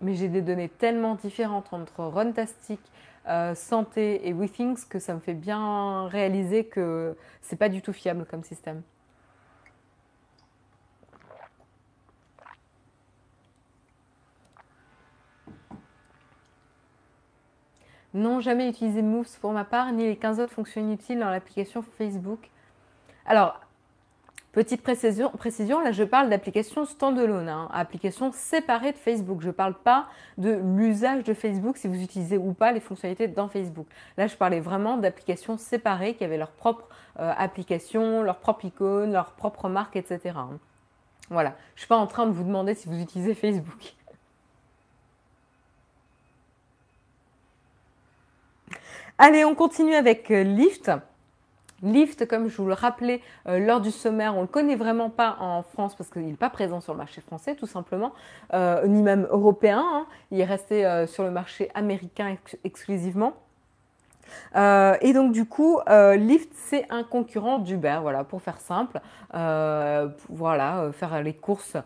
[0.00, 2.78] mais j'ai des données tellement différentes entre Runtastic,
[3.26, 7.94] euh, Santé et WeThings que ça me fait bien réaliser que c'est pas du tout
[7.94, 8.82] fiable comme système.
[18.14, 21.82] Non, jamais utilisé Moves pour ma part, ni les 15 autres fonctions inutiles dans l'application
[21.82, 22.48] Facebook.
[23.26, 23.60] Alors,
[24.52, 29.42] petite précision, précision là je parle d'applications standalone, hein, applications séparées de Facebook.
[29.42, 30.06] Je ne parle pas
[30.38, 33.86] de l'usage de Facebook, si vous utilisez ou pas les fonctionnalités dans Facebook.
[34.16, 36.88] Là, je parlais vraiment d'applications séparées qui avaient leur propre
[37.20, 40.20] euh, application, leur propre icône, leur propre marque, etc.
[40.36, 40.58] Hein.
[41.28, 43.97] Voilà, je ne suis pas en train de vous demander si vous utilisez Facebook.
[49.20, 50.92] Allez, on continue avec euh, Lyft.
[51.82, 55.10] Lyft, comme je vous le rappelais euh, lors du sommaire, on ne le connaît vraiment
[55.10, 58.12] pas en France parce qu'il n'est pas présent sur le marché français, tout simplement,
[58.54, 59.84] euh, ni même européen.
[59.84, 60.06] Hein.
[60.30, 63.34] Il est resté sur le marché américain exclusivement.
[64.56, 69.00] Euh, et donc du coup, euh, Lyft c'est un concurrent d'Uber, voilà, pour faire simple,
[69.34, 71.76] euh, voilà, faire les courses,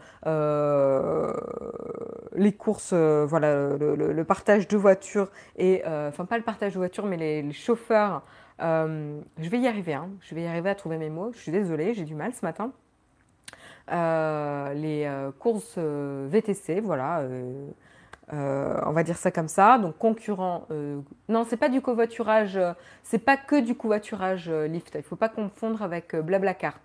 [2.35, 7.17] les courses, voilà, le, partage de voitures et, enfin pas le partage de voitures, mais
[7.17, 8.23] les, chauffeurs.
[8.61, 11.33] je vais y arriver, hein, je vais y arriver à trouver mes mots.
[11.33, 12.73] Je suis désolée, j'ai du mal ce matin.
[14.75, 17.23] les courses VTC, voilà,
[18.33, 19.79] euh, on va dire ça comme ça.
[19.79, 24.95] Donc concurrent, euh, non, c'est pas du covoiturage, euh, c'est pas que du covoiturage Lyft.
[24.95, 26.81] Il faut pas confondre avec Blablacar.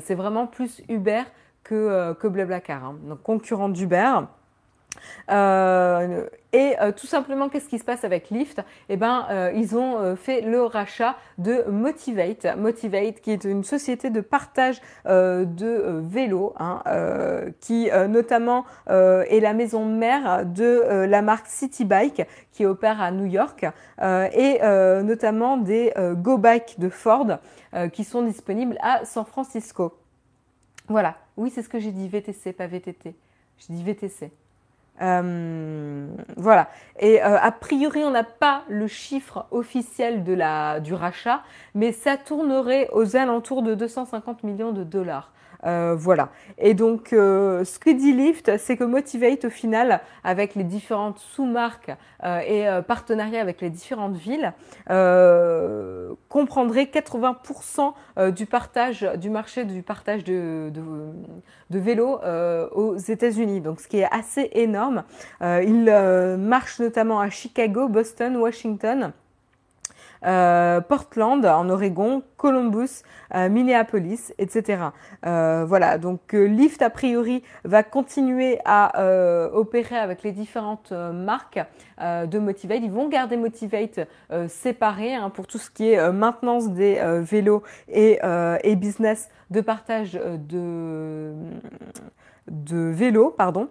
[0.00, 1.22] c'est vraiment plus Uber
[1.62, 2.84] que, que Blablacar.
[2.84, 2.96] Hein.
[3.04, 4.20] Donc concurrent d'Uber.
[5.30, 8.62] Euh, et euh, tout simplement, qu'est-ce qui se passe avec Lyft?
[8.88, 14.10] Eh ben, euh, ils ont fait le rachat de Motivate, Motivate qui est une société
[14.10, 16.82] de partage de vélos, hein,
[17.60, 23.26] qui notamment est la maison mère de la marque City Bike qui opère à New
[23.26, 23.66] York,
[24.02, 24.60] et
[25.02, 27.38] notamment des Go Bike de Ford
[27.92, 29.98] qui sont disponibles à San Francisco.
[30.88, 33.14] Voilà, oui, c'est ce que j'ai dit, VTC, pas VTT.
[33.58, 34.30] Je dis VTC.
[35.00, 36.68] Euh, voilà.
[36.98, 41.42] Et euh, a priori, on n'a pas le chiffre officiel de la, du rachat,
[41.74, 45.32] mais ça tournerait aux alentours de 250 millions de dollars.
[45.66, 46.30] Euh, voilà.
[46.58, 51.18] Et donc, euh, ce que dit Lyft, c'est que Motivate, au final, avec les différentes
[51.18, 51.90] sous-marques
[52.24, 54.52] euh, et partenariats avec les différentes villes,
[56.28, 57.92] comprendrait 80%
[58.32, 60.82] du partage du marché du partage de, de,
[61.70, 62.18] de vélos
[62.72, 63.60] aux États-Unis.
[63.60, 65.04] Donc, ce qui est assez énorme.
[65.40, 69.12] il marche notamment à Chicago, Boston, Washington.
[70.24, 73.02] Euh, Portland en Oregon, Columbus,
[73.34, 74.82] euh, Minneapolis, etc.
[75.26, 78.92] Euh, voilà, donc Lyft a priori va continuer à
[79.52, 81.60] opérer avec les différentes marques
[82.00, 82.80] de Motivate.
[82.82, 84.00] Ils vont garder Motivate
[84.48, 88.18] séparé hein, pour tout ce qui est maintenance des vélos et,
[88.62, 91.32] et, business de partage de,
[92.48, 93.68] de vélos, pardon.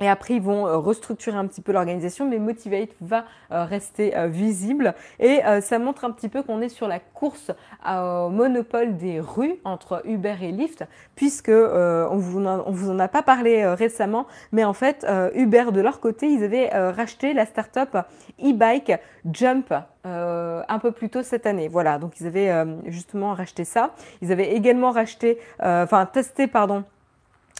[0.00, 4.16] Et après, ils vont euh, restructurer un petit peu l'organisation, mais Motivate va euh, rester
[4.16, 4.94] euh, visible.
[5.20, 7.50] Et ça montre un petit peu qu'on est sur la course
[7.86, 10.84] au monopole des rues entre Uber et Lyft,
[11.14, 15.80] puisque on vous on vous en a pas parlé récemment, mais en fait, Uber de
[15.80, 17.96] leur côté, ils avaient racheté la startup
[18.42, 18.92] e-bike
[19.30, 19.72] Jump
[20.04, 21.68] un peu plus tôt cette année.
[21.68, 22.52] Voilà, donc ils avaient
[22.86, 23.94] justement racheté ça.
[24.22, 26.84] Ils avaient également racheté, enfin testé, pardon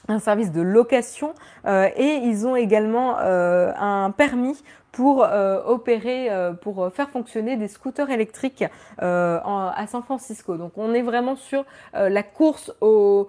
[0.08, 1.34] un service de location
[1.66, 6.28] euh, et ils ont également euh, un permis pour euh, opérer,
[6.60, 8.64] pour faire fonctionner des scooters électriques
[8.98, 10.56] à San Francisco.
[10.56, 13.26] Donc on est vraiment sur la course au,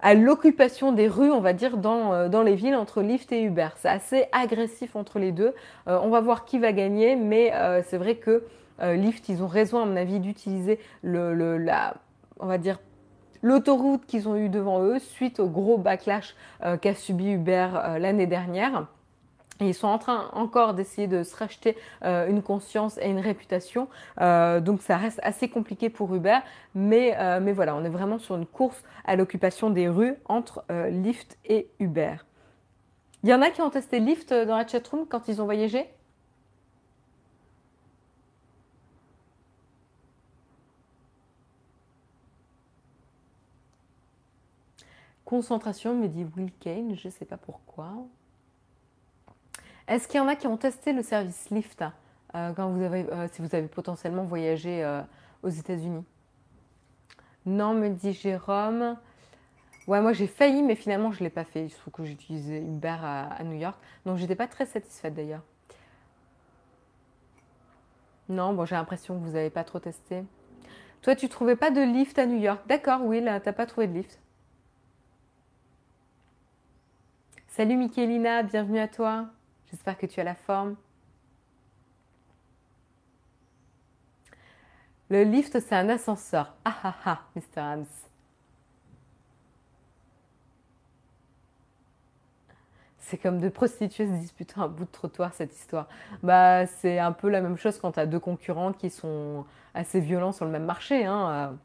[0.00, 3.68] à l'occupation des rues, on va dire, dans, dans les villes entre Lyft et Uber.
[3.76, 5.54] C'est assez agressif entre les deux.
[5.86, 7.50] on va voir qui va gagner, mais
[7.86, 8.44] c'est vrai que
[8.82, 11.94] Lyft, ils ont raison à mon avis d'utiliser le, le, la,
[12.40, 12.78] on va dire,
[13.42, 16.34] l'autoroute qu'ils ont eu devant eux suite au gros backlash
[16.64, 18.86] euh, qu'a subi Uber euh, l'année dernière.
[19.60, 23.88] ils sont en train encore d'essayer de se racheter euh, une conscience et une réputation.
[24.18, 26.38] donc ça reste assez compliqué pour Uber.
[26.74, 31.38] Mais, mais voilà, on est vraiment sur une course à l'occupation des rues entre Lyft
[31.46, 32.16] et Uber.
[33.22, 35.86] Il y en a qui ont testé Lyft dans la chatroom quand ils ont voyagé?
[45.26, 47.92] Concentration, me dit Will Kane, je ne sais pas pourquoi.
[49.88, 51.84] Est-ce qu'il y en a qui ont testé le service Lyft
[52.34, 55.02] euh, vous avez, euh, si vous avez potentiellement voyagé euh,
[55.42, 56.04] aux États-Unis?
[57.44, 58.96] Non, me dit Jérôme.
[59.88, 61.64] Ouais, moi j'ai failli, mais finalement je ne l'ai pas fait.
[61.64, 63.80] Il faut que j'utilise Uber à, à, New York.
[64.04, 65.42] Donc j'étais pas très satisfaite d'ailleurs.
[68.28, 70.22] Non, bon, j'ai l'impression que vous n'avez pas trop testé.
[71.02, 73.94] Toi, tu trouvais pas de lift à New York D'accord, là, t'as pas trouvé de
[73.94, 74.20] lift.
[77.56, 79.30] Salut Michelina, bienvenue à toi.
[79.70, 80.76] J'espère que tu as la forme.
[85.08, 86.54] Le lift, c'est un ascenseur.
[86.66, 87.62] Ah ah ah, Mr.
[87.62, 87.84] Hans.
[92.98, 95.88] C'est comme deux prostituées se disputant un bout de trottoir, cette histoire.
[96.22, 100.00] Bah, c'est un peu la même chose quand tu as deux concurrents qui sont assez
[100.00, 101.06] violents sur le même marché.
[101.06, 101.56] Hein.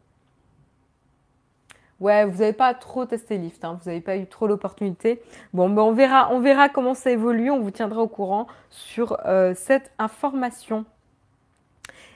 [2.01, 5.21] Ouais, vous n'avez pas trop testé Lyft, hein, vous n'avez pas eu trop l'opportunité.
[5.53, 9.17] Bon, ben on verra, on verra comment ça évolue, on vous tiendra au courant sur
[9.27, 10.85] euh, cette information.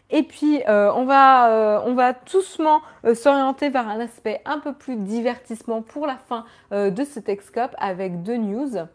[0.10, 2.82] Et puis, euh, on, va, euh, on va doucement
[3.14, 8.24] s'orienter vers un aspect un peu plus divertissement pour la fin de ce Texcope avec
[8.24, 8.88] deux news.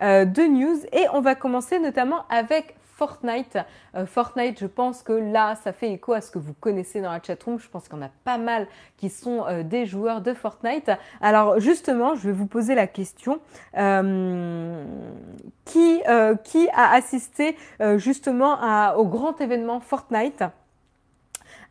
[0.00, 3.58] deux news et on va commencer notamment avec Fortnite.
[3.94, 7.10] Euh, Fortnite, je pense que là, ça fait écho à ce que vous connaissez dans
[7.10, 7.58] la chatroom.
[7.58, 8.66] Je pense qu'il y a pas mal
[8.96, 10.90] qui sont euh, des joueurs de Fortnite.
[11.20, 13.40] Alors justement, je vais vous poser la question.
[13.76, 14.84] Euh,
[15.64, 16.02] qui,
[16.44, 17.56] qui a assisté
[17.96, 20.44] justement au grand événement Fortnite?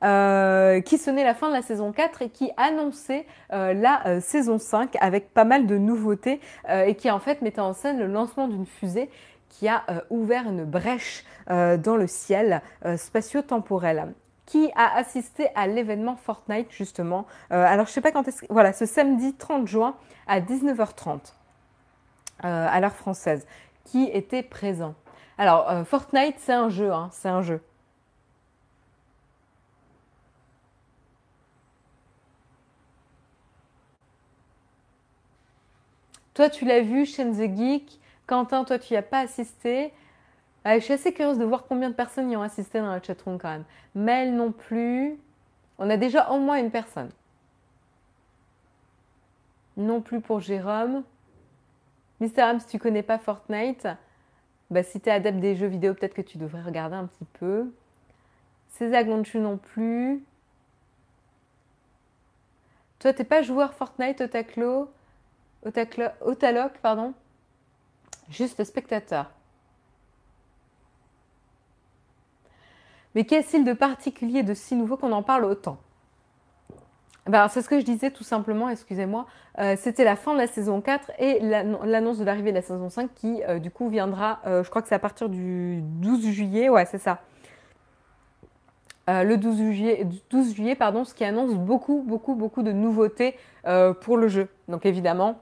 [0.01, 5.33] Qui sonnait la fin de la saison 4 et qui annonçait la saison 5 avec
[5.33, 9.09] pas mal de nouveautés et qui en fait mettait en scène le lancement d'une fusée
[9.51, 14.13] qui a euh, ouvert une brèche euh, dans le ciel euh, spatio-temporel
[14.45, 17.25] qui a assisté à l'événement Fortnite justement.
[17.51, 19.95] alors je sais pas quand est-ce voilà ce samedi 30 juin
[20.27, 21.19] à 19h30
[22.39, 23.45] à l'heure française
[23.85, 24.95] qui était présent?
[25.37, 27.61] Alors Fortnite c'est un jeu, hein, c'est un jeu.
[36.33, 38.00] Toi, tu l'as vu, Chaîne the Geek?
[38.31, 39.91] Quentin, toi, tu n'y as pas assisté.
[40.63, 43.37] Je suis assez curieuse de voir combien de personnes y ont assisté dans la chatroom
[43.37, 43.65] quand même.
[43.93, 45.19] Mel non plus.
[45.77, 47.09] On a déjà au moins une personne.
[49.75, 51.03] Non plus pour Jérôme.
[52.21, 53.89] Mister Ham, si tu connais pas Fortnite,
[54.69, 57.25] bah, si tu es adepte des jeux vidéo, peut-être que tu devrais regarder un petit
[57.33, 57.69] peu.
[58.69, 60.23] César Glonchu non plus.
[62.99, 64.87] Toi, t'es pas joueur Fortnite, Otaclo
[65.65, 67.13] Otaloc, pardon?
[68.31, 69.29] Juste spectateur.
[73.13, 75.77] Mais qu'est-il de particulier, de si nouveau qu'on en parle autant?
[77.27, 79.27] Ben, C'est ce que je disais tout simplement, excusez-moi.
[79.59, 82.89] Euh, c'était la fin de la saison 4 et l'annonce de l'arrivée de la saison
[82.89, 86.29] 5 qui, euh, du coup, viendra, euh, je crois que c'est à partir du 12
[86.29, 87.19] juillet, ouais, c'est ça.
[89.07, 93.35] le 12 juillet, 12 juillet, pardon, ce qui annonce beaucoup, beaucoup, beaucoup de nouveautés
[93.99, 94.47] pour le jeu.
[94.69, 95.37] Donc évidemment,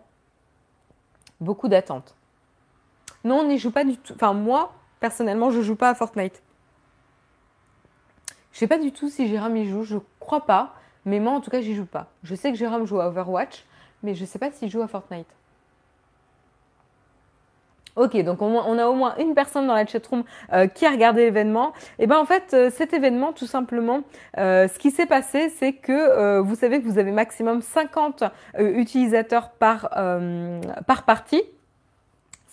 [1.40, 2.16] beaucoup d'attentes.
[3.24, 4.14] Non, on n'y joue pas du tout.
[4.14, 6.42] Enfin, moi, personnellement, je joue pas à Fortnite.
[8.52, 10.74] Je sais pas du tout si Jérôme y joue, je crois pas.
[11.06, 12.08] Mais moi, en tout cas, j'y joue pas.
[12.24, 13.66] Je sais que Jérôme joue à Overwatch,
[14.04, 15.28] mais je sais pas s'il joue à Fortnite.
[17.96, 21.26] Ok, donc on, a au moins une personne dans la chatroom euh, qui a regardé
[21.26, 21.74] l'événement.
[21.98, 24.04] Et ben en fait, euh, cet événement, tout simplement,
[24.38, 28.24] euh, ce qui s'est passé, c'est que vous savez que vous avez maximum 50
[28.58, 29.90] utilisateurs par,
[30.88, 31.44] par partie.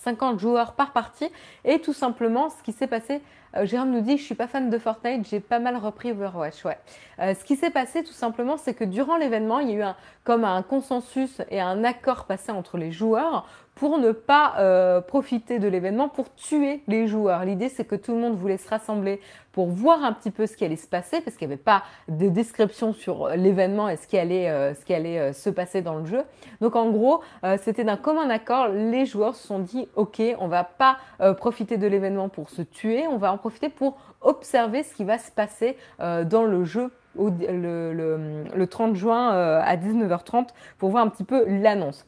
[0.07, 1.29] 50 joueurs par partie.
[1.65, 3.21] Et tout simplement, ce qui s'est passé,
[3.55, 6.63] euh, Jérôme nous dit, je suis pas fan de Fortnite, j'ai pas mal repris Overwatch.
[6.63, 6.77] Ouais.
[7.19, 9.81] Euh, ce qui s'est passé tout simplement, c'est que durant l'événement, il y a eu
[9.81, 13.45] un, comme un consensus et un accord passé entre les joueurs
[13.77, 17.45] pour ne pas euh, profiter de l'événement pour tuer les joueurs.
[17.45, 19.21] L'idée, c'est que tout le monde voulait se rassembler
[19.51, 21.83] pour voir un petit peu ce qui allait se passer, parce qu'il n'y avait pas
[22.07, 26.23] de description sur l'événement et ce qui allait, euh, euh, se passer dans le jeu.
[26.59, 27.21] Donc en gros,
[27.59, 30.97] c'était d'un commun accord, les joueurs se sont dit, ok, on va pas
[31.37, 35.19] profiter de l'événement pour se tuer, on va en profiter pour observer ce qui va
[35.19, 40.47] se passer dans le jeu le 30 juin à 19h30
[40.77, 42.05] pour voir un petit peu l'annonce.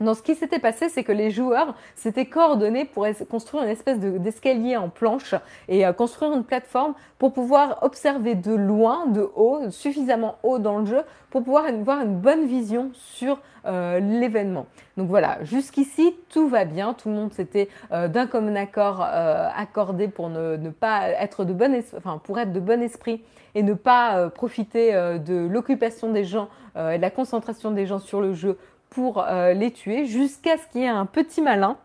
[0.00, 3.98] Donc, ce qui s'était passé, c'est que les joueurs s'étaient coordonnés pour construire une espèce
[3.98, 5.34] d'escalier en planche
[5.68, 10.78] et euh, construire une plateforme pour pouvoir observer de loin, de haut, suffisamment haut dans
[10.78, 14.66] le jeu, pour pouvoir avoir une bonne vision sur euh, l'événement.
[14.96, 16.94] Donc voilà, jusqu'ici, tout va bien.
[16.94, 21.82] Tout le monde s'était euh, d'un commun accord accordé pour ne, pas être de bon
[22.22, 23.22] pour être de bon esprit
[23.54, 28.20] et ne pas profiter de l'occupation des gens et de la concentration des gens sur
[28.20, 28.56] le jeu
[28.90, 31.76] pour euh, les tuer jusqu'à ce qu'il y ait un petit malin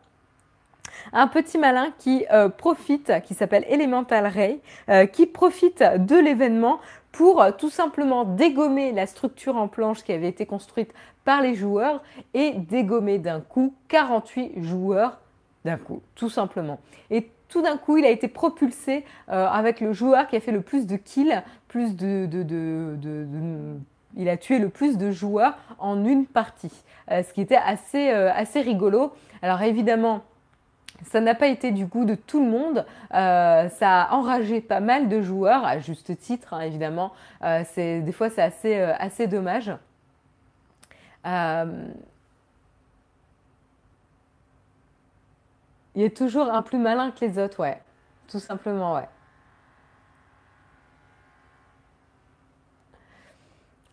[1.12, 6.80] un petit malin qui euh, profite, qui s'appelle Elemental Ray, euh, qui profite de l'événement
[7.12, 10.94] pour tout simplement dégommer la structure en planche qui avait été construite
[11.26, 12.02] par les joueurs
[12.34, 15.20] et dégommer d'un coup 48 joueurs
[15.66, 16.80] d'un coup, tout simplement.
[17.10, 20.62] Et tout d'un coup, il a été propulsé avec le joueur qui a fait le
[20.62, 22.28] plus de kills, plus de,
[24.16, 28.12] il a tué le plus de joueurs en une partie, euh, ce qui était assez,
[28.12, 29.14] euh, assez rigolo.
[29.42, 30.22] Alors évidemment,
[31.04, 32.86] ça n'a pas été du goût de tout le monde.
[33.14, 37.12] Euh, ça a enragé pas mal de joueurs, à juste titre, hein, évidemment.
[37.74, 39.72] c'est, des fois, c'est assez, assez dommage.
[45.96, 47.82] il est toujours un plus malin que les autres, ouais.
[48.28, 49.08] Tout simplement, ouais.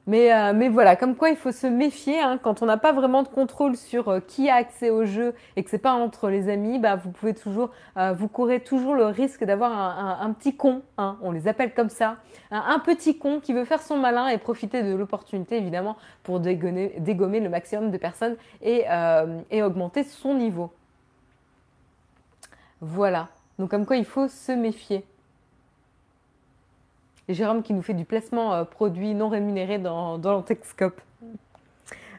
[0.09, 2.39] Euh, mais, voilà, comme quoi il faut se méfier hein.
[2.43, 5.63] quand on n'a pas vraiment de contrôle sur euh, qui a accès au jeu et
[5.63, 9.05] que c'est pas entre les amis, bah vous pouvez toujours, euh, vous courez toujours le
[9.05, 11.17] risque d'avoir un, petit con, hein.
[11.23, 12.17] on les appelle comme ça,
[12.51, 17.41] un, petit con qui veut faire son malin et profiter de l'opportunité évidemment pour dégommer,
[17.41, 18.85] le maximum de personnes et
[19.63, 20.73] augmenter son niveau.
[22.81, 23.29] Voilà,
[23.59, 25.05] donc comme quoi il faut se méfier.
[27.35, 30.45] Jérôme qui nous fait du placement euh, produit non rémunéré dans, dans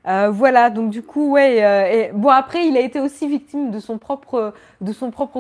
[0.07, 1.63] euh, voilà, donc du coup, ouais.
[1.63, 4.53] Euh, bon, après, il a été aussi victime de son propre,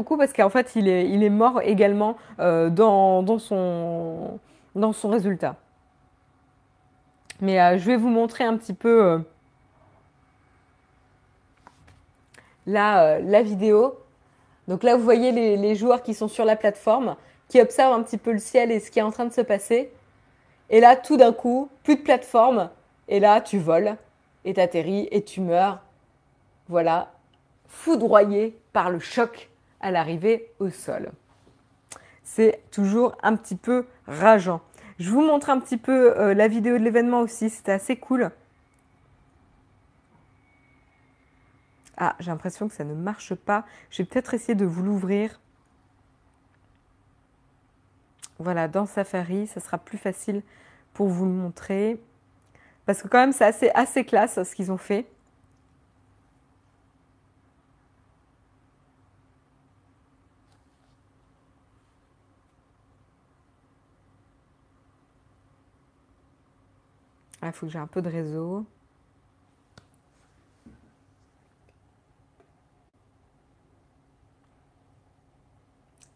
[0.03, 4.39] coup parce qu'en fait, il est, mort également dans, son,
[5.03, 5.55] résultat.
[7.41, 9.23] Mais je vais vous montrer un petit peu
[12.67, 13.95] la, vidéo.
[14.67, 17.15] Donc là, vous voyez les joueurs qui sont sur la plateforme
[17.51, 19.41] qui observe un petit peu le ciel et ce qui est en train de se
[19.41, 19.91] passer.
[20.69, 22.69] Et là, tout d'un coup, plus de plateforme.
[23.09, 23.97] Et là, tu voles
[24.45, 25.81] et t'atterris et tu meurs.
[26.69, 27.11] Voilà,
[27.67, 29.49] foudroyé par le choc
[29.81, 31.11] à l'arrivée au sol.
[32.23, 34.61] C'est toujours un petit peu rageant.
[34.97, 38.31] Je vous montre un petit peu euh, la vidéo de l'événement aussi, c'était assez cool.
[41.97, 43.65] Ah, j'ai l'impression que ça ne marche pas.
[43.89, 45.41] Je vais peut-être essayer de vous l'ouvrir.
[48.41, 50.41] Voilà, dans Safari, ça sera plus facile
[50.93, 51.99] pour vous le montrer.
[52.85, 55.05] Parce que quand même, c'est assez, assez classe ce qu'ils ont fait.
[67.41, 68.65] Il ah, faut que j'ai un peu de réseau.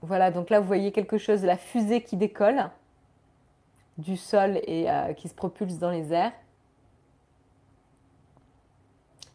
[0.06, 2.70] Voilà, donc là, vous voyez quelque chose, la fusée qui décolle
[3.98, 6.34] du sol et euh, qui se propulse dans les airs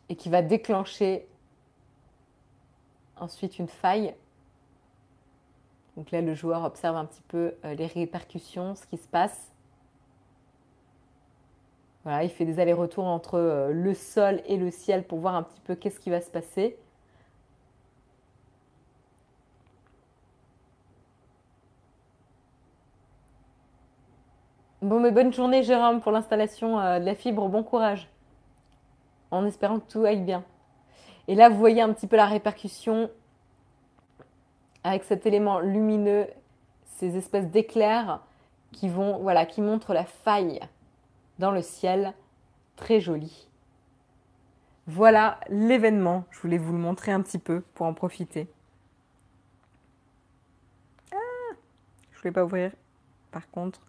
[0.08, 1.26] et qui va déclencher
[3.16, 4.14] ensuite une faille.
[5.96, 9.50] Donc là, le joueur observe un petit peu euh, les répercussions, ce qui se passe.
[12.04, 15.42] Voilà, il fait des allers-retours entre euh, le sol et le ciel pour voir un
[15.42, 16.78] petit peu qu'est-ce qui va se passer.
[24.90, 27.48] Bon, mais bonne journée, Jérôme, pour l'installation euh, de la fibre.
[27.48, 28.10] Bon courage.
[29.30, 30.42] En espérant que tout aille bien.
[31.28, 33.08] Et là, vous voyez un petit peu la répercussion
[34.82, 36.26] avec cet élément lumineux,
[36.96, 38.20] ces espèces d'éclairs
[38.72, 40.58] qui vont, voilà, qui montrent la faille
[41.38, 42.12] dans le ciel.
[42.74, 43.46] Très joli.
[44.88, 46.24] Voilà l'événement.
[46.32, 48.48] Je voulais vous le montrer un petit peu pour en profiter.
[51.12, 51.54] Ah,
[52.10, 52.72] je ne voulais pas ouvrir.
[53.30, 53.82] Par contre,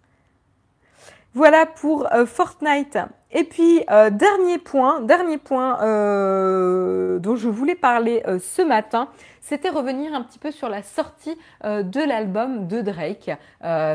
[1.34, 2.98] voilà pour euh, Fortnite.
[3.30, 9.08] Et puis, euh, dernier point, dernier point euh, dont je voulais parler ce matin,
[9.40, 13.30] c'était revenir un petit peu sur la sortie de l'album de Drake,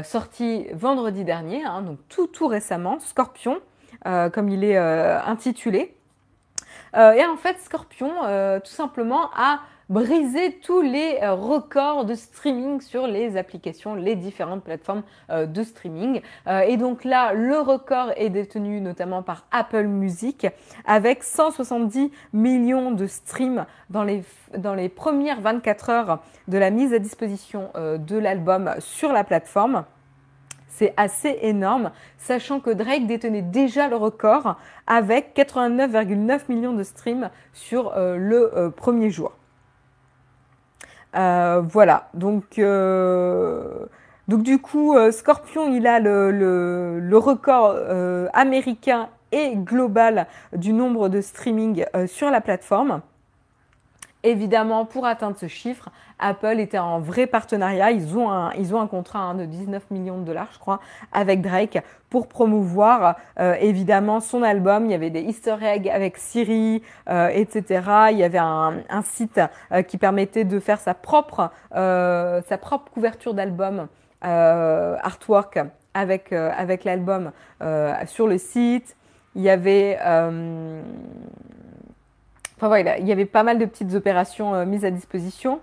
[0.04, 3.60] sorti vendredi dernier, hein, donc tout tout récemment, Scorpion,
[4.04, 5.96] comme il est intitulé.
[6.96, 8.12] et en fait, Scorpion,
[8.60, 9.60] tout simplement, a
[9.90, 15.64] briser tous les euh, records de streaming sur les applications, les différentes plateformes euh, de
[15.64, 16.22] streaming.
[16.48, 20.48] Euh, et donc là, le record est détenu notamment par Apple Music
[20.86, 24.24] avec 170 millions de streams dans les,
[24.58, 29.86] dans les premières 24 heures de la mise à disposition de l'album sur la plateforme.
[30.70, 37.30] C'est assez énorme, sachant que Drake détenait déjà le record avec 89,9 millions de streams
[37.54, 39.37] sur le premier jour.
[41.16, 43.86] Euh, voilà, donc, euh,
[44.28, 47.76] donc du coup, euh, Scorpion, il a le, le, record
[48.34, 53.01] américain et global du nombre de streaming sur la plateforme.
[54.28, 57.92] Évidemment, pour atteindre ce chiffre, Apple était en vrai partenariat.
[57.92, 60.82] Ils ont un, ils ont un contrat hein, de 19 millions de dollars, je crois,
[61.14, 64.84] avec Drake pour promouvoir euh, évidemment son album.
[64.84, 67.84] Il y avait des easter eggs avec Siri, euh, etc.
[68.12, 69.40] Il y avait un, site
[69.72, 73.88] euh, qui permettait de faire sa propre, sa propre couverture d'album,
[74.22, 75.60] artwork
[75.94, 77.32] avec, avec l'album
[78.08, 78.98] sur le site.
[79.36, 79.98] Il y avait
[82.58, 85.60] Enfin voilà, il y avait pas mal de petites opérations euh, mises à disposition.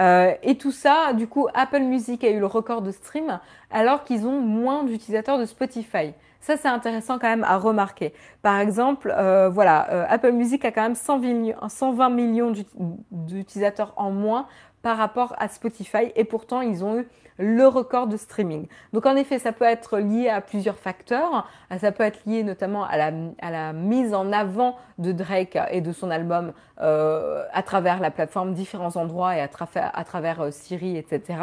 [0.00, 3.38] Euh, et tout ça, du coup, Apple Music a eu le record de stream
[3.70, 6.12] alors qu'ils ont moins d'utilisateurs de Spotify.
[6.40, 8.12] Ça, c'est intéressant quand même à remarquer.
[8.40, 12.52] Par exemple, euh, voilà, Apple Music a quand même 120 millions
[13.12, 14.48] d'utilisateurs en moins
[14.82, 17.08] par rapport à Spotify et pourtant ils ont eu
[17.38, 18.66] le record de streaming.
[18.92, 21.48] Donc en effet, ça peut être lié à plusieurs facteurs.
[21.80, 26.10] Ça peut être lié notamment à la, mise en avant de Drake et de son
[26.10, 31.38] album euh, à travers la plateforme, différents endroits et à, travers euh, Siri, etc.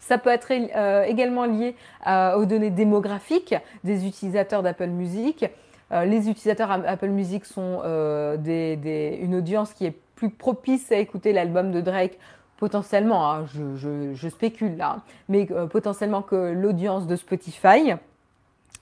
[0.00, 1.76] Ça peut être euh, également lié
[2.06, 5.46] aux données démographiques des utilisateurs d'Apple Music.
[5.92, 9.96] Les utilisateurs Apple Music sont une audience qui est
[10.28, 12.18] propice à écouter l'album de Drake
[12.58, 14.98] potentiellement, hein, je, spécule là,
[15.30, 17.94] mais euh, potentiellement que l'audience de Spotify,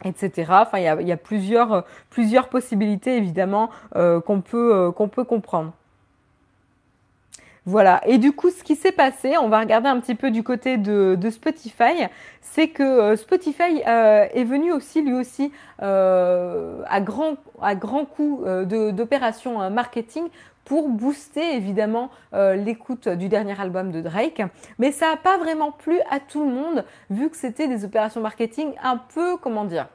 [0.04, 0.50] etc.
[0.50, 5.72] Enfin, il y a, plusieurs, plusieurs possibilités évidemment euh, qu'on peut, euh, comprendre.
[7.68, 8.00] Voilà.
[8.06, 10.78] Et du coup, ce qui s'est passé, on va regarder un petit peu du côté
[10.78, 12.06] de, Spotify,
[12.40, 18.06] c'est que euh, Spotify euh, est venu aussi, lui aussi, euh, à grand à grand
[18.06, 20.28] coup d'opérations marketing
[20.68, 24.42] pour booster évidemment l'écoute du dernier album de Drake.
[24.78, 28.20] Mais ça n'a pas vraiment plu à tout le monde, vu que c'était des opérations
[28.20, 29.88] marketing un peu, comment dire,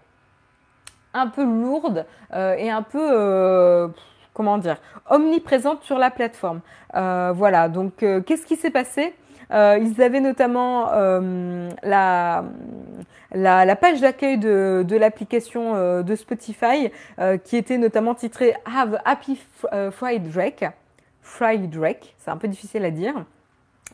[1.14, 3.92] un peu lourdes et un peu
[4.34, 4.78] comment dire,
[5.10, 6.62] omniprésente sur la plateforme.
[6.96, 9.14] Euh, voilà, donc euh, qu'est-ce qui s'est passé?
[9.14, 10.90] euh, Ils avaient notamment
[11.84, 12.46] la,
[13.34, 16.92] la, page d'accueil de, l'application de Spotify
[17.44, 19.40] qui était notamment titrée Have Happy
[19.92, 20.66] Friday Drake.
[21.22, 23.26] Friday Drake, c'est un peu difficile à dire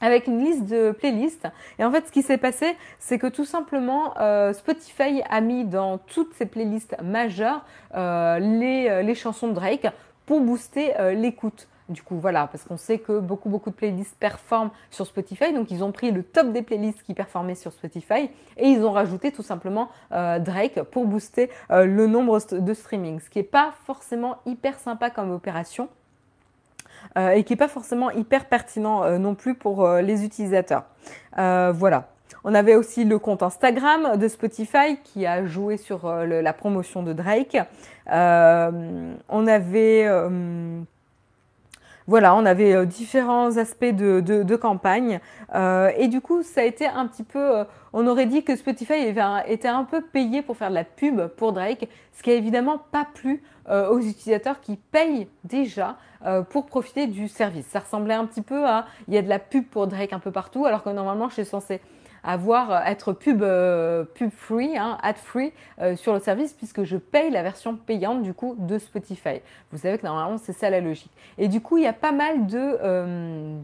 [0.02, 1.48] avec une liste de playlists.
[1.78, 4.14] Et en fait, ce qui s'est passé, c'est que tout simplement,
[4.54, 9.88] Spotify a mis dans toutes ses playlists majeures les, chansons de Drake
[10.30, 11.68] pour booster euh, l'écoute.
[11.90, 15.54] Du coup, voilà, parce qu'on sait que beaucoup, beaucoup de playlists performent sur Spotify.
[15.54, 18.92] Donc, ils ont pris le top des playlists qui performaient sur Spotify et ils ont
[18.92, 23.20] rajouté tout simplement euh, Drake pour booster euh, le nombre de streaming.
[23.20, 25.90] Ce qui n'est pas forcément hyper sympa comme opération.
[27.18, 30.84] et qui n'est pas forcément hyper pertinent non plus pour les utilisateurs.
[31.36, 32.10] voilà.
[32.44, 37.04] On avait aussi le compte Instagram de Spotify qui a joué sur euh, la promotion
[37.04, 37.58] de Drake.
[38.12, 40.82] Euh, on avait euh,
[42.10, 45.20] voilà, on avait différents aspects de, campagne.
[45.54, 47.64] et du coup, ça a été un petit peu.
[47.94, 48.94] on aurait dit que Spotify
[49.48, 52.80] était un peu payé pour faire de la pub pour Drake, ce qui n'a évidemment
[52.92, 55.98] pas plu aux utilisateurs qui payent déjà
[56.50, 57.68] pour profiter du service.
[57.68, 58.86] Ça ressemblait un petit peu à.
[59.08, 61.36] Il y a de la pub pour Drake un peu partout, alors que normalement, je
[61.36, 61.80] suis censée
[62.24, 66.84] avoir euh, être pub euh, pub free, hein, ad free euh, sur le service puisque
[66.84, 69.42] je paye la version payante du coup de Spotify.
[69.72, 71.12] Vous savez que normalement c'est ça la logique.
[71.38, 73.58] Et du coup il y a pas mal de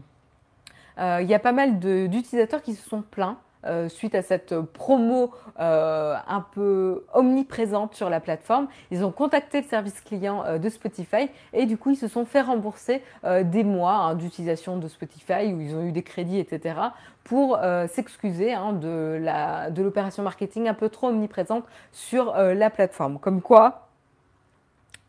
[0.98, 3.36] il y a pas mal d'utilisateurs qui se sont plaints
[3.66, 8.68] euh, suite à cette promo euh, un peu omniprésente sur la plateforme.
[8.90, 12.24] Ils ont contacté le service client euh, de Spotify et du coup ils se sont
[12.24, 13.02] fait rembourser
[13.42, 16.76] des mois hein, d'utilisation de Spotify où ils ont eu des crédits, etc.
[17.24, 17.58] pour
[17.88, 23.18] s'excuser hein, de l'opération marketing un peu trop omniprésente sur la plateforme.
[23.18, 23.88] Comme quoi,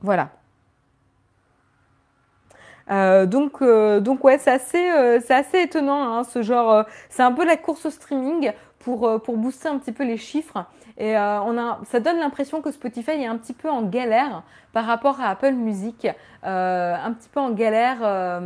[0.02, 0.30] voilà.
[2.90, 6.86] Euh, donc, euh, donc ouais, c'est assez, euh, c'est assez étonnant, hein, ce genre.
[7.10, 10.66] c'est un peu la course au streaming pour, pour booster un petit peu les chiffres.
[11.00, 14.42] Et on a, ça donne l'impression que Spotify est un petit peu en galère
[14.74, 16.08] par rapport à Apple Music,
[16.42, 18.42] un petit peu en galère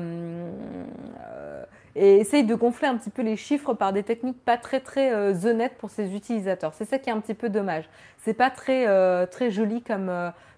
[1.96, 5.46] et essaye de gonfler un petit peu les chiffres par des techniques pas très très
[5.46, 6.74] honnêtes pour ses utilisateurs.
[6.74, 7.88] C'est ça qui est un petit peu dommage.
[8.18, 8.86] C'est pas très
[9.28, 10.12] très joli comme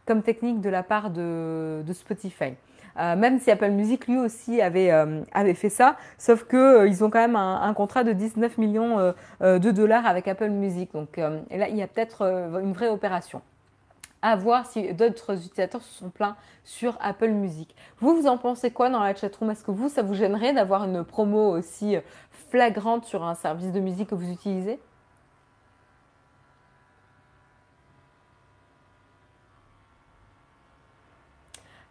[0.08, 2.56] comme technique de la part de, de Spotify.
[3.00, 7.10] Euh, même si Apple Music lui aussi avait, euh, fait ça, sauf qu'ils euh, ont
[7.10, 10.92] quand même un, contrat de 19 millions de dollars avec Apple Music.
[10.94, 12.22] Donc là, il y a peut-être
[12.62, 13.42] une vraie opération
[14.22, 17.76] à voir si d'autres utilisateurs se sont plaints sur Apple Music.
[18.00, 19.52] Vous, vous en pensez quoi dans la chatroom?
[19.52, 21.98] Est-ce que vous, ça vous gênerait d'avoir une promo aussi
[22.50, 24.80] flagrante sur un service de musique que vous utilisez?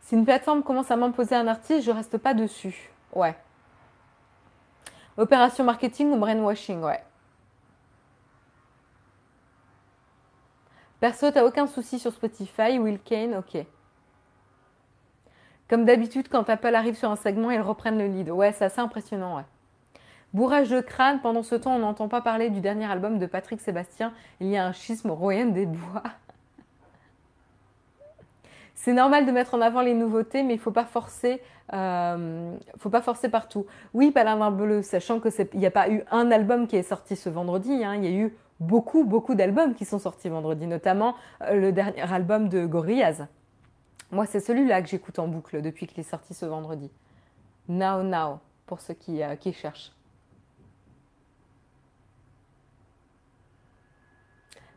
[0.02, 2.90] Si une plateforme commence à m'imposer un artiste, je reste pas dessus.
[3.14, 3.34] Ouais.
[5.16, 7.02] Opération marketing ou brainwashing, ouais.
[11.00, 13.64] Perso, t'as aucun souci sur Spotify, Will Kane, ok.
[15.68, 18.30] Comme d'habitude, quand Apple arrive sur un segment, ils reprennent le lead.
[18.30, 19.44] Ouais, c'est assez impressionnant, ouais.
[20.32, 23.60] Bourrage de crâne, pendant ce temps, on n'entend pas parler du dernier album de Patrick
[23.60, 24.12] Sébastien.
[24.40, 26.02] Il y a un schisme royen des bois.
[28.74, 31.42] C'est normal de mettre en avant les nouveautés, mais il ne faut pas forcer.
[31.72, 33.66] Euh, faut pas forcer partout.
[33.94, 37.16] Oui, Paladin Bleu, sachant que il n'y a pas eu un album qui est sorti
[37.16, 37.84] ce vendredi.
[37.84, 41.72] Hein, il y a eu beaucoup, beaucoup d'albums qui sont sortis vendredi, notamment euh, le
[41.72, 43.26] dernier album de Gorillaz.
[44.10, 46.90] Moi, c'est celui-là que j'écoute en boucle depuis qu'il est sorti ce vendredi.
[47.68, 49.92] Now Now, pour ceux qui, euh, qui cherchent.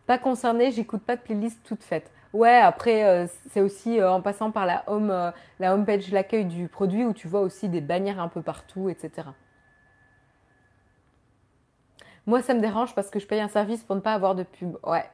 [0.05, 2.11] Pas concerné, j'écoute pas de playlist toute faite.
[2.35, 5.31] Ouais, après, euh, c'est aussi euh, en passant par la home, euh,
[5.61, 8.89] la home page, l'accueil du produit, où tu vois aussi des bannières un peu partout,
[8.89, 9.29] etc.
[12.25, 14.43] Moi, ça me dérange parce que je paye un service pour ne pas avoir de
[14.43, 14.75] pub.
[14.83, 15.05] Ouais.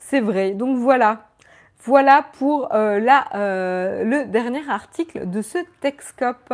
[0.00, 0.54] C'est vrai.
[0.54, 1.28] Donc voilà.
[1.78, 6.52] Voilà pour la, le dernier article de ce Texcope.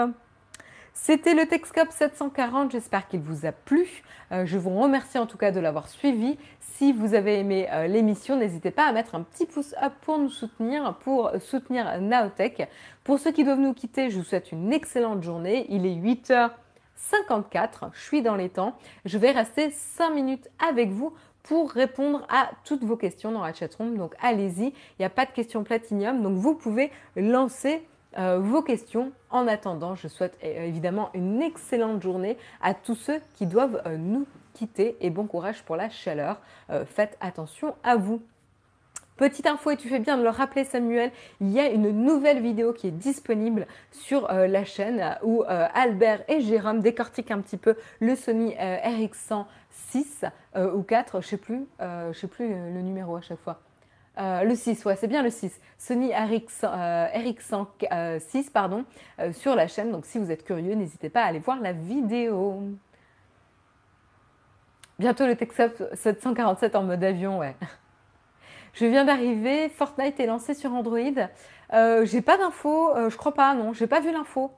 [0.98, 3.86] C'était le Texcope 740, j'espère qu'il vous a plu.
[4.32, 6.38] Euh, je vous remercie en tout cas de l'avoir suivi.
[6.58, 10.18] Si vous avez aimé euh, l'émission, n'hésitez pas à mettre un petit pouce up pour
[10.18, 12.66] nous soutenir, pour soutenir Naotech.
[13.04, 15.66] Pour ceux qui doivent nous quitter, je vous souhaite une excellente journée.
[15.68, 18.74] Il est 8h54, je suis dans les temps.
[19.04, 23.52] Je vais rester 5 minutes avec vous pour répondre à toutes vos questions dans la
[23.52, 23.98] chatroom.
[23.98, 27.86] Donc allez-y, il n'y a pas de questions platinium, donc vous pouvez lancer
[28.18, 29.12] euh, vos questions.
[29.30, 33.96] En attendant, je souhaite euh, évidemment une excellente journée à tous ceux qui doivent euh,
[33.98, 36.40] nous quitter et bon courage pour la chaleur.
[36.86, 38.22] faites attention à vous.
[39.18, 41.10] Petite info, et tu fais bien de le rappeler Samuel,
[41.42, 46.40] il y a une nouvelle vidéo qui est disponible sur la chaîne où Albert et
[46.40, 50.24] Jérôme décortiquent un petit peu le Sony RX100 6
[50.74, 53.60] ou 4, je sais plus, je sais plus le numéro à chaque fois.
[54.18, 55.60] Euh, le 6, ouais, c'est bien le 6.
[55.78, 57.58] Sony RX, euh, RX106,
[57.92, 58.18] euh,
[58.52, 58.84] pardon,
[59.32, 59.90] sur la chaîne.
[59.90, 62.62] Donc si vous êtes curieux, n'hésitez pas à aller voir la vidéo.
[64.98, 67.54] Bientôt le Texas 747 en mode avion, ouais.
[68.72, 70.98] Je viens d'arriver, Fortnite est lancé sur Android.
[71.72, 74.50] j'ai pas d'infos, je crois pas, non, j'ai pas vu l'info.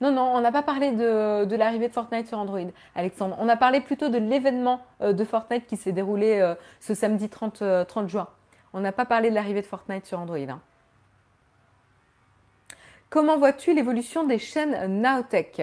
[0.00, 3.36] Non, non, on n'a pas parlé de, l'arrivée de Fortnite sur Android, Alexandre.
[3.38, 8.08] On a parlé plutôt de l'événement de Fortnite qui s'est déroulé ce samedi 30, 30
[8.08, 8.28] juin.
[8.74, 10.36] On n'a pas parlé de l'arrivée de Fortnite sur Android.
[10.36, 10.60] Hein.
[13.08, 15.62] Comment vois-tu l'évolution des chaînes Naotech?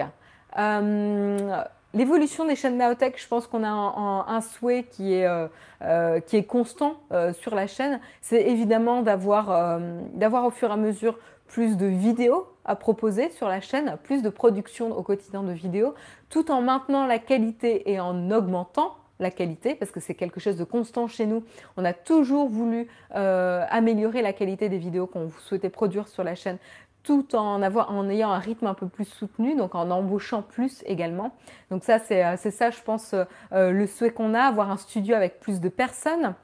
[0.58, 5.46] Euh, L'évolution des chaînes Naotech, je pense qu'on a un, souhait qui est, euh,
[5.82, 7.02] euh, constant
[7.34, 8.00] sur la chaîne.
[8.22, 13.60] C'est évidemment d'avoir au fur et à mesure plus de vidéos à proposer sur la
[13.60, 15.94] chaîne, plus de production au quotidien de vidéos,
[16.30, 20.56] tout en maintenant la qualité et en augmentant la qualité parce que c'est quelque chose
[20.56, 21.44] de constant chez nous.
[21.76, 26.34] On a toujours voulu euh, améliorer la qualité des vidéos qu'on souhaitait produire sur la
[26.34, 26.58] chaîne
[27.02, 30.84] tout en, avoir, en ayant un rythme un peu plus soutenu, donc en embauchant plus
[30.86, 31.34] également.
[31.70, 35.16] Donc ça, c'est euh, ça, je pense, euh, le souhait qu'on a, avoir un studio
[35.16, 36.34] avec plus de personnes.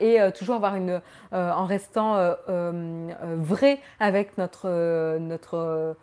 [0.00, 1.02] et toujours avoir une
[1.32, 2.16] en restant
[2.46, 5.96] vrai avec notre notre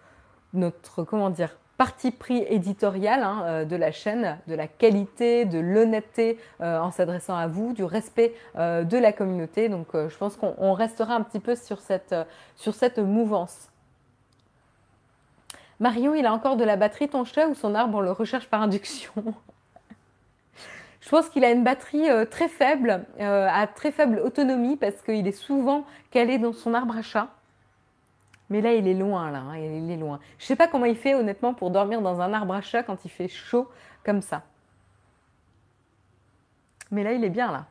[0.53, 5.59] notre comment dire parti pris éditorial hein, euh, de la chaîne, de la qualité, de
[5.59, 9.69] l'honnêteté euh, en s'adressant à vous, du respect euh, de la communauté.
[9.69, 12.15] Donc je pense qu'on restera un petit peu sur cette,
[12.55, 13.69] sur cette mouvance.
[15.79, 18.47] Marion, il a encore de la batterie ton chat ou son arbre, on le recherche
[18.47, 19.13] par induction
[21.01, 25.31] Je pense qu'il a une batterie très faible, à très faible autonomie parce qu'il est
[25.31, 27.29] souvent calé dans son arbre à chat.
[28.49, 30.19] Mais là, il est loin, là, hein, il est loin.
[30.39, 33.03] Je sais pas comment il fait, honnêtement, pour dormir dans un arbre à chat quand
[33.03, 33.69] il fait chaud
[34.05, 34.43] comme ça.
[36.91, 37.65] Mais là, il est bien, là.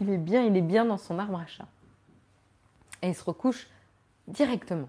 [0.00, 1.66] Il est bien, il est bien dans son arbre à chat.
[3.02, 3.66] Et il se recouche
[4.26, 4.88] directement.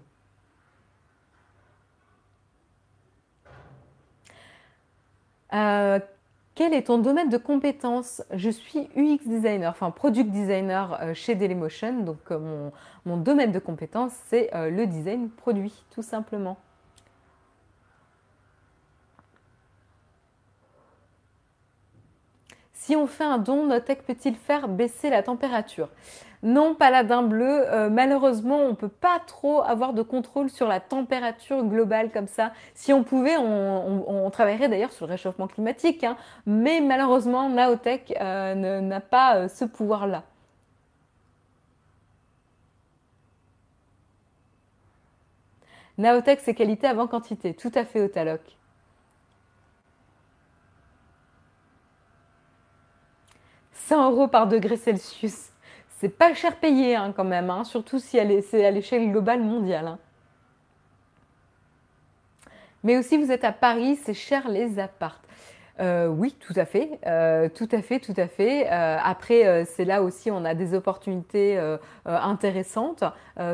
[5.52, 5.98] Euh,
[6.58, 8.20] quel est ton domaine de compétence?
[8.34, 12.00] Je suis UX designer, enfin product designer euh, chez Dailymotion.
[12.00, 12.68] Donc euh,
[13.06, 16.58] mon, domaine de compétence, c'est euh, le design produit, tout simplement.
[22.72, 25.88] Si on fait un don, Notech peut-il faire baisser la température?
[26.42, 30.78] Non, paladin bleu, euh, malheureusement, on ne peut pas trop avoir de contrôle sur la
[30.78, 32.52] température globale comme ça.
[32.74, 36.16] Si on pouvait, on, travaillerait d'ailleurs sur le réchauffement climatique, hein.
[36.46, 40.22] mais malheureusement, Naotech euh, n'a pas euh, ce pouvoir-là.
[45.98, 48.40] Naotech, c'est qualité avant quantité, tout à fait, Otaloc.
[53.88, 55.47] «100 euros par degré Celsius
[55.98, 59.88] c'est pas cher payé hein, quand même, hein, surtout si c'est à l'échelle globale mondiale.
[59.88, 59.98] Hein.
[62.84, 65.24] Mais aussi, vous êtes à Paris, c'est cher les appartes.
[65.80, 68.66] Euh, oui, tout à fait, euh, tout à fait, tout à fait.
[68.66, 71.58] Euh, après, c'est là aussi on a des opportunités
[72.04, 73.04] intéressantes.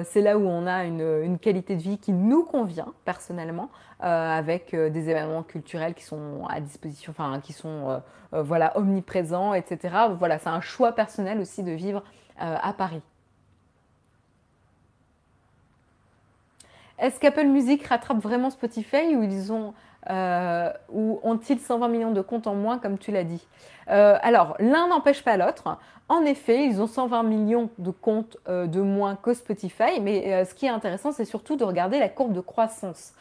[0.04, 3.70] c'est là où on a une, qualité de vie qui nous convient personnellement,
[4.00, 9.94] avec des événements culturels qui sont à disposition, enfin qui sont voilà omniprésents, etc.
[10.18, 12.02] Voilà, c'est un choix personnel aussi de vivre
[12.38, 13.02] à Paris.
[16.98, 19.74] Est-ce qu'Apple Music rattrape vraiment Spotify ou
[20.10, 20.70] euh,
[21.22, 23.46] ont-ils 120 millions de comptes en moins, comme tu l'as dit?
[23.90, 25.76] Euh, Alors, l'un n'empêche pas l'autre.
[26.08, 30.54] En effet, ils ont 120 millions de comptes euh, de moins que Spotify, mais ce
[30.54, 33.14] qui est intéressant, c'est surtout de regarder la courbe de croissance.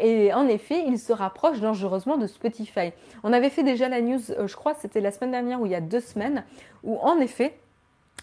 [0.00, 2.92] et en effet, ils se rapprochent dangereusement de Spotify.
[3.24, 5.74] On avait fait déjà la news, je crois, c'était la semaine dernière ou il y
[5.76, 6.44] a deux semaines,
[6.84, 7.58] où en effet,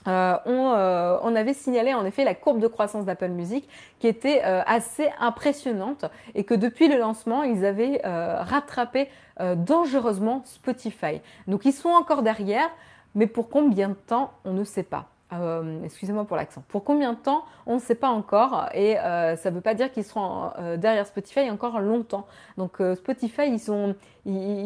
[0.07, 3.67] euh, on, avait signalé en effet la courbe de croissance d'Apple Music
[3.99, 11.21] qui était assez impressionnante et que depuis le lancement, ils avaient rattrapé dangereusement Spotify.
[11.47, 12.69] Donc ils sont encore derrière,
[13.15, 15.09] mais pour combien de temps, on ne sait pas.
[15.31, 16.63] Euh, excusez-moi pour l'accent.
[16.69, 19.75] Pour combien de temps On ne sait pas encore et euh, ça ne veut pas
[19.75, 22.25] dire qu'ils seront euh, derrière Spotify encore longtemps.
[22.57, 23.59] Donc Spotify, ils,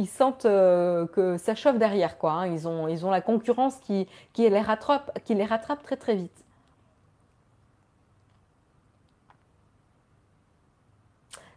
[0.07, 2.32] sentent que ça chauffe derrière quoi.
[2.32, 2.47] Hein.
[2.47, 6.43] Ils, ont, la concurrence qui, qui, les rattrape, qui les rattrape très très vite.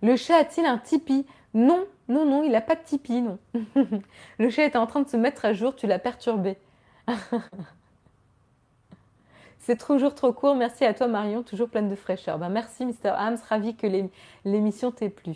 [0.02, 1.26] Le chat a-t-il un Tipeee?
[1.54, 3.38] Non, non, non, il n'a pas de Tipeee, non.
[4.38, 6.58] Le chat était en train de se mettre à jour, tu l'as perturbé.
[9.66, 10.54] C'est toujours trop court.
[10.54, 12.38] Merci à toi, Marion, toujours pleine de fraîcheur.
[12.38, 13.08] Ben, merci, Mr.
[13.18, 13.36] Hams.
[13.48, 13.88] Ravi que
[14.44, 15.34] l'émission t'ait plu.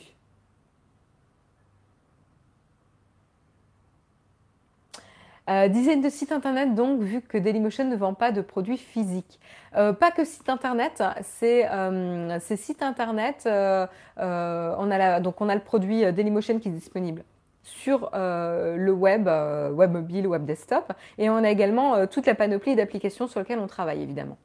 [5.49, 9.41] Euh, dizaines de sites internet donc, vu que Dailymotion ne vend pas de produits physiques.
[9.75, 13.49] Euh, pas que site internet, c'est euh, sites internet.
[13.49, 17.25] on, a donc on a le produit Dailymotion qui est disponible
[17.63, 20.93] sur euh, le web, euh, web mobile, web desktop.
[21.19, 24.39] Et on a également euh, toute la panoplie d'applications sur lesquelles on travaille, évidemment.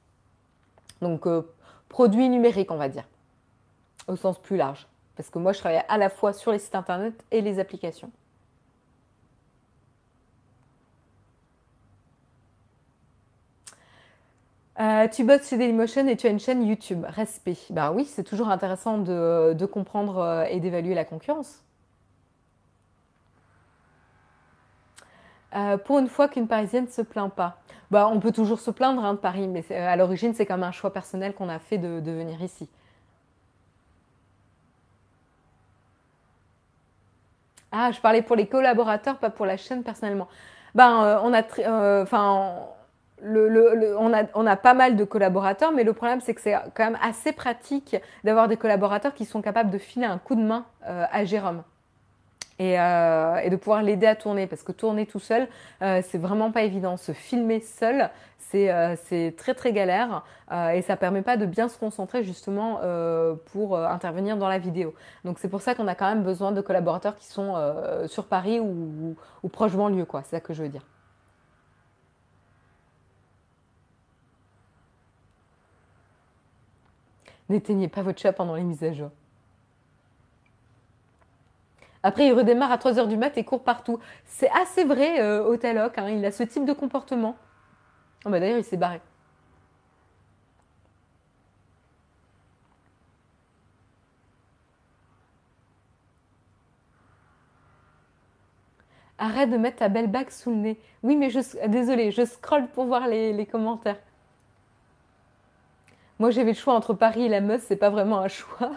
[1.02, 1.28] Donc,
[1.90, 3.04] produits numériques, on va dire,
[4.08, 4.88] au sens plus large.
[5.18, 8.12] Parce que moi, je travaille à la fois sur les sites internet et les applications.
[15.14, 17.06] tu bosses chez Dailymotion et tu as une chaîne YouTube.
[17.08, 17.58] Respect.
[17.70, 21.65] Ben oui, c'est toujours intéressant de comprendre et d'évaluer la concurrence.
[25.56, 27.58] Euh, pour une fois qu'une Parisienne ne se plaint pas.
[27.90, 30.64] Bah, on peut toujours se plaindre hein, de Paris, mais euh, à l'origine, c'est comme
[30.64, 32.68] un choix personnel qu'on a fait de, venir ici.
[37.72, 40.28] Ah, je parlais pour les collaborateurs, pas pour la chaîne personnellement.
[40.74, 41.42] Ben, euh, on a,
[42.02, 42.54] enfin,
[43.24, 46.84] on, a, on a pas mal de collaborateurs, mais le problème, c'est que c'est quand
[46.84, 47.96] même assez pratique
[48.26, 51.64] d'avoir des collaborateurs qui sont capables de filer un coup de main à Jérôme.
[52.62, 54.48] Euh, et, de pouvoir l'aider à tourner.
[54.48, 55.48] Parce que tourner tout seul
[55.82, 56.98] euh, c'est vraiment pas évident.
[56.98, 60.24] Se filmer seul c'est euh, très très galère.
[60.74, 62.80] Et ça permet pas de bien se concentrer justement
[63.52, 64.94] pour intervenir dans la vidéo.
[65.26, 67.56] Donc c'est pour ça qu'on a quand même besoin de collaborateurs qui sont
[68.08, 70.22] sur Paris ou, ou, proche banlieue quoi.
[70.24, 70.84] C'est ça que je veux dire.
[77.50, 79.10] N'éteignez pas votre chat pendant les mises à jour.
[82.06, 83.98] Après, il redémarre à 3h du mat et court partout.
[84.26, 85.58] C'est assez vrai euh,
[85.98, 86.10] hein.
[86.10, 87.36] il a ce type de comportement.
[88.26, 89.02] Oh, bah, D'ailleurs, il s'est barré.
[99.18, 100.80] Arrête de mettre ta belle bague sous le nez.
[101.02, 101.40] Oui, mais je.
[101.68, 103.98] Désolée, je scrolle pour voir les, commentaires.
[106.20, 108.74] Moi, j'avais le choix entre Paris et la Meuse, c'est pas vraiment un choix.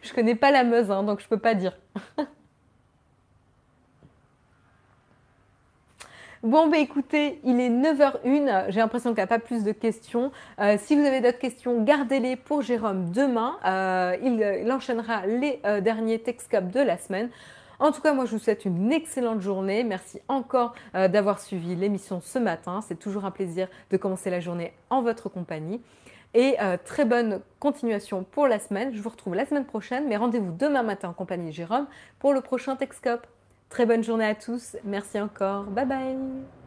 [0.00, 1.76] je connais pas la Meuse, hein, donc je peux pas dire.
[6.42, 8.64] Bon, bah écoutez, il est 9h01.
[8.70, 10.32] J'ai l'impression qu'il n'y a pas plus de questions.
[10.58, 13.58] Euh, si vous avez d'autres questions, gardez-les pour Jérôme demain.
[13.64, 14.16] Euh,
[14.64, 17.30] il, enchaînera les euh, derniers Texcop de la semaine.
[17.78, 19.84] En tout cas, moi, je vous souhaite une excellente journée.
[19.84, 22.80] Merci encore d'avoir suivi l'émission ce matin.
[22.80, 25.80] C'est toujours un plaisir de commencer la journée en votre compagnie.
[26.34, 28.94] Et très bonne continuation pour la semaine.
[28.94, 31.88] Je vous retrouve la semaine prochaine, mais rendez-vous demain matin en compagnie de Jérôme
[32.20, 33.26] pour le prochain Texcop.
[33.72, 34.76] Très bonne journée à tous.
[34.84, 35.64] Merci encore.
[35.64, 36.61] Bye bye.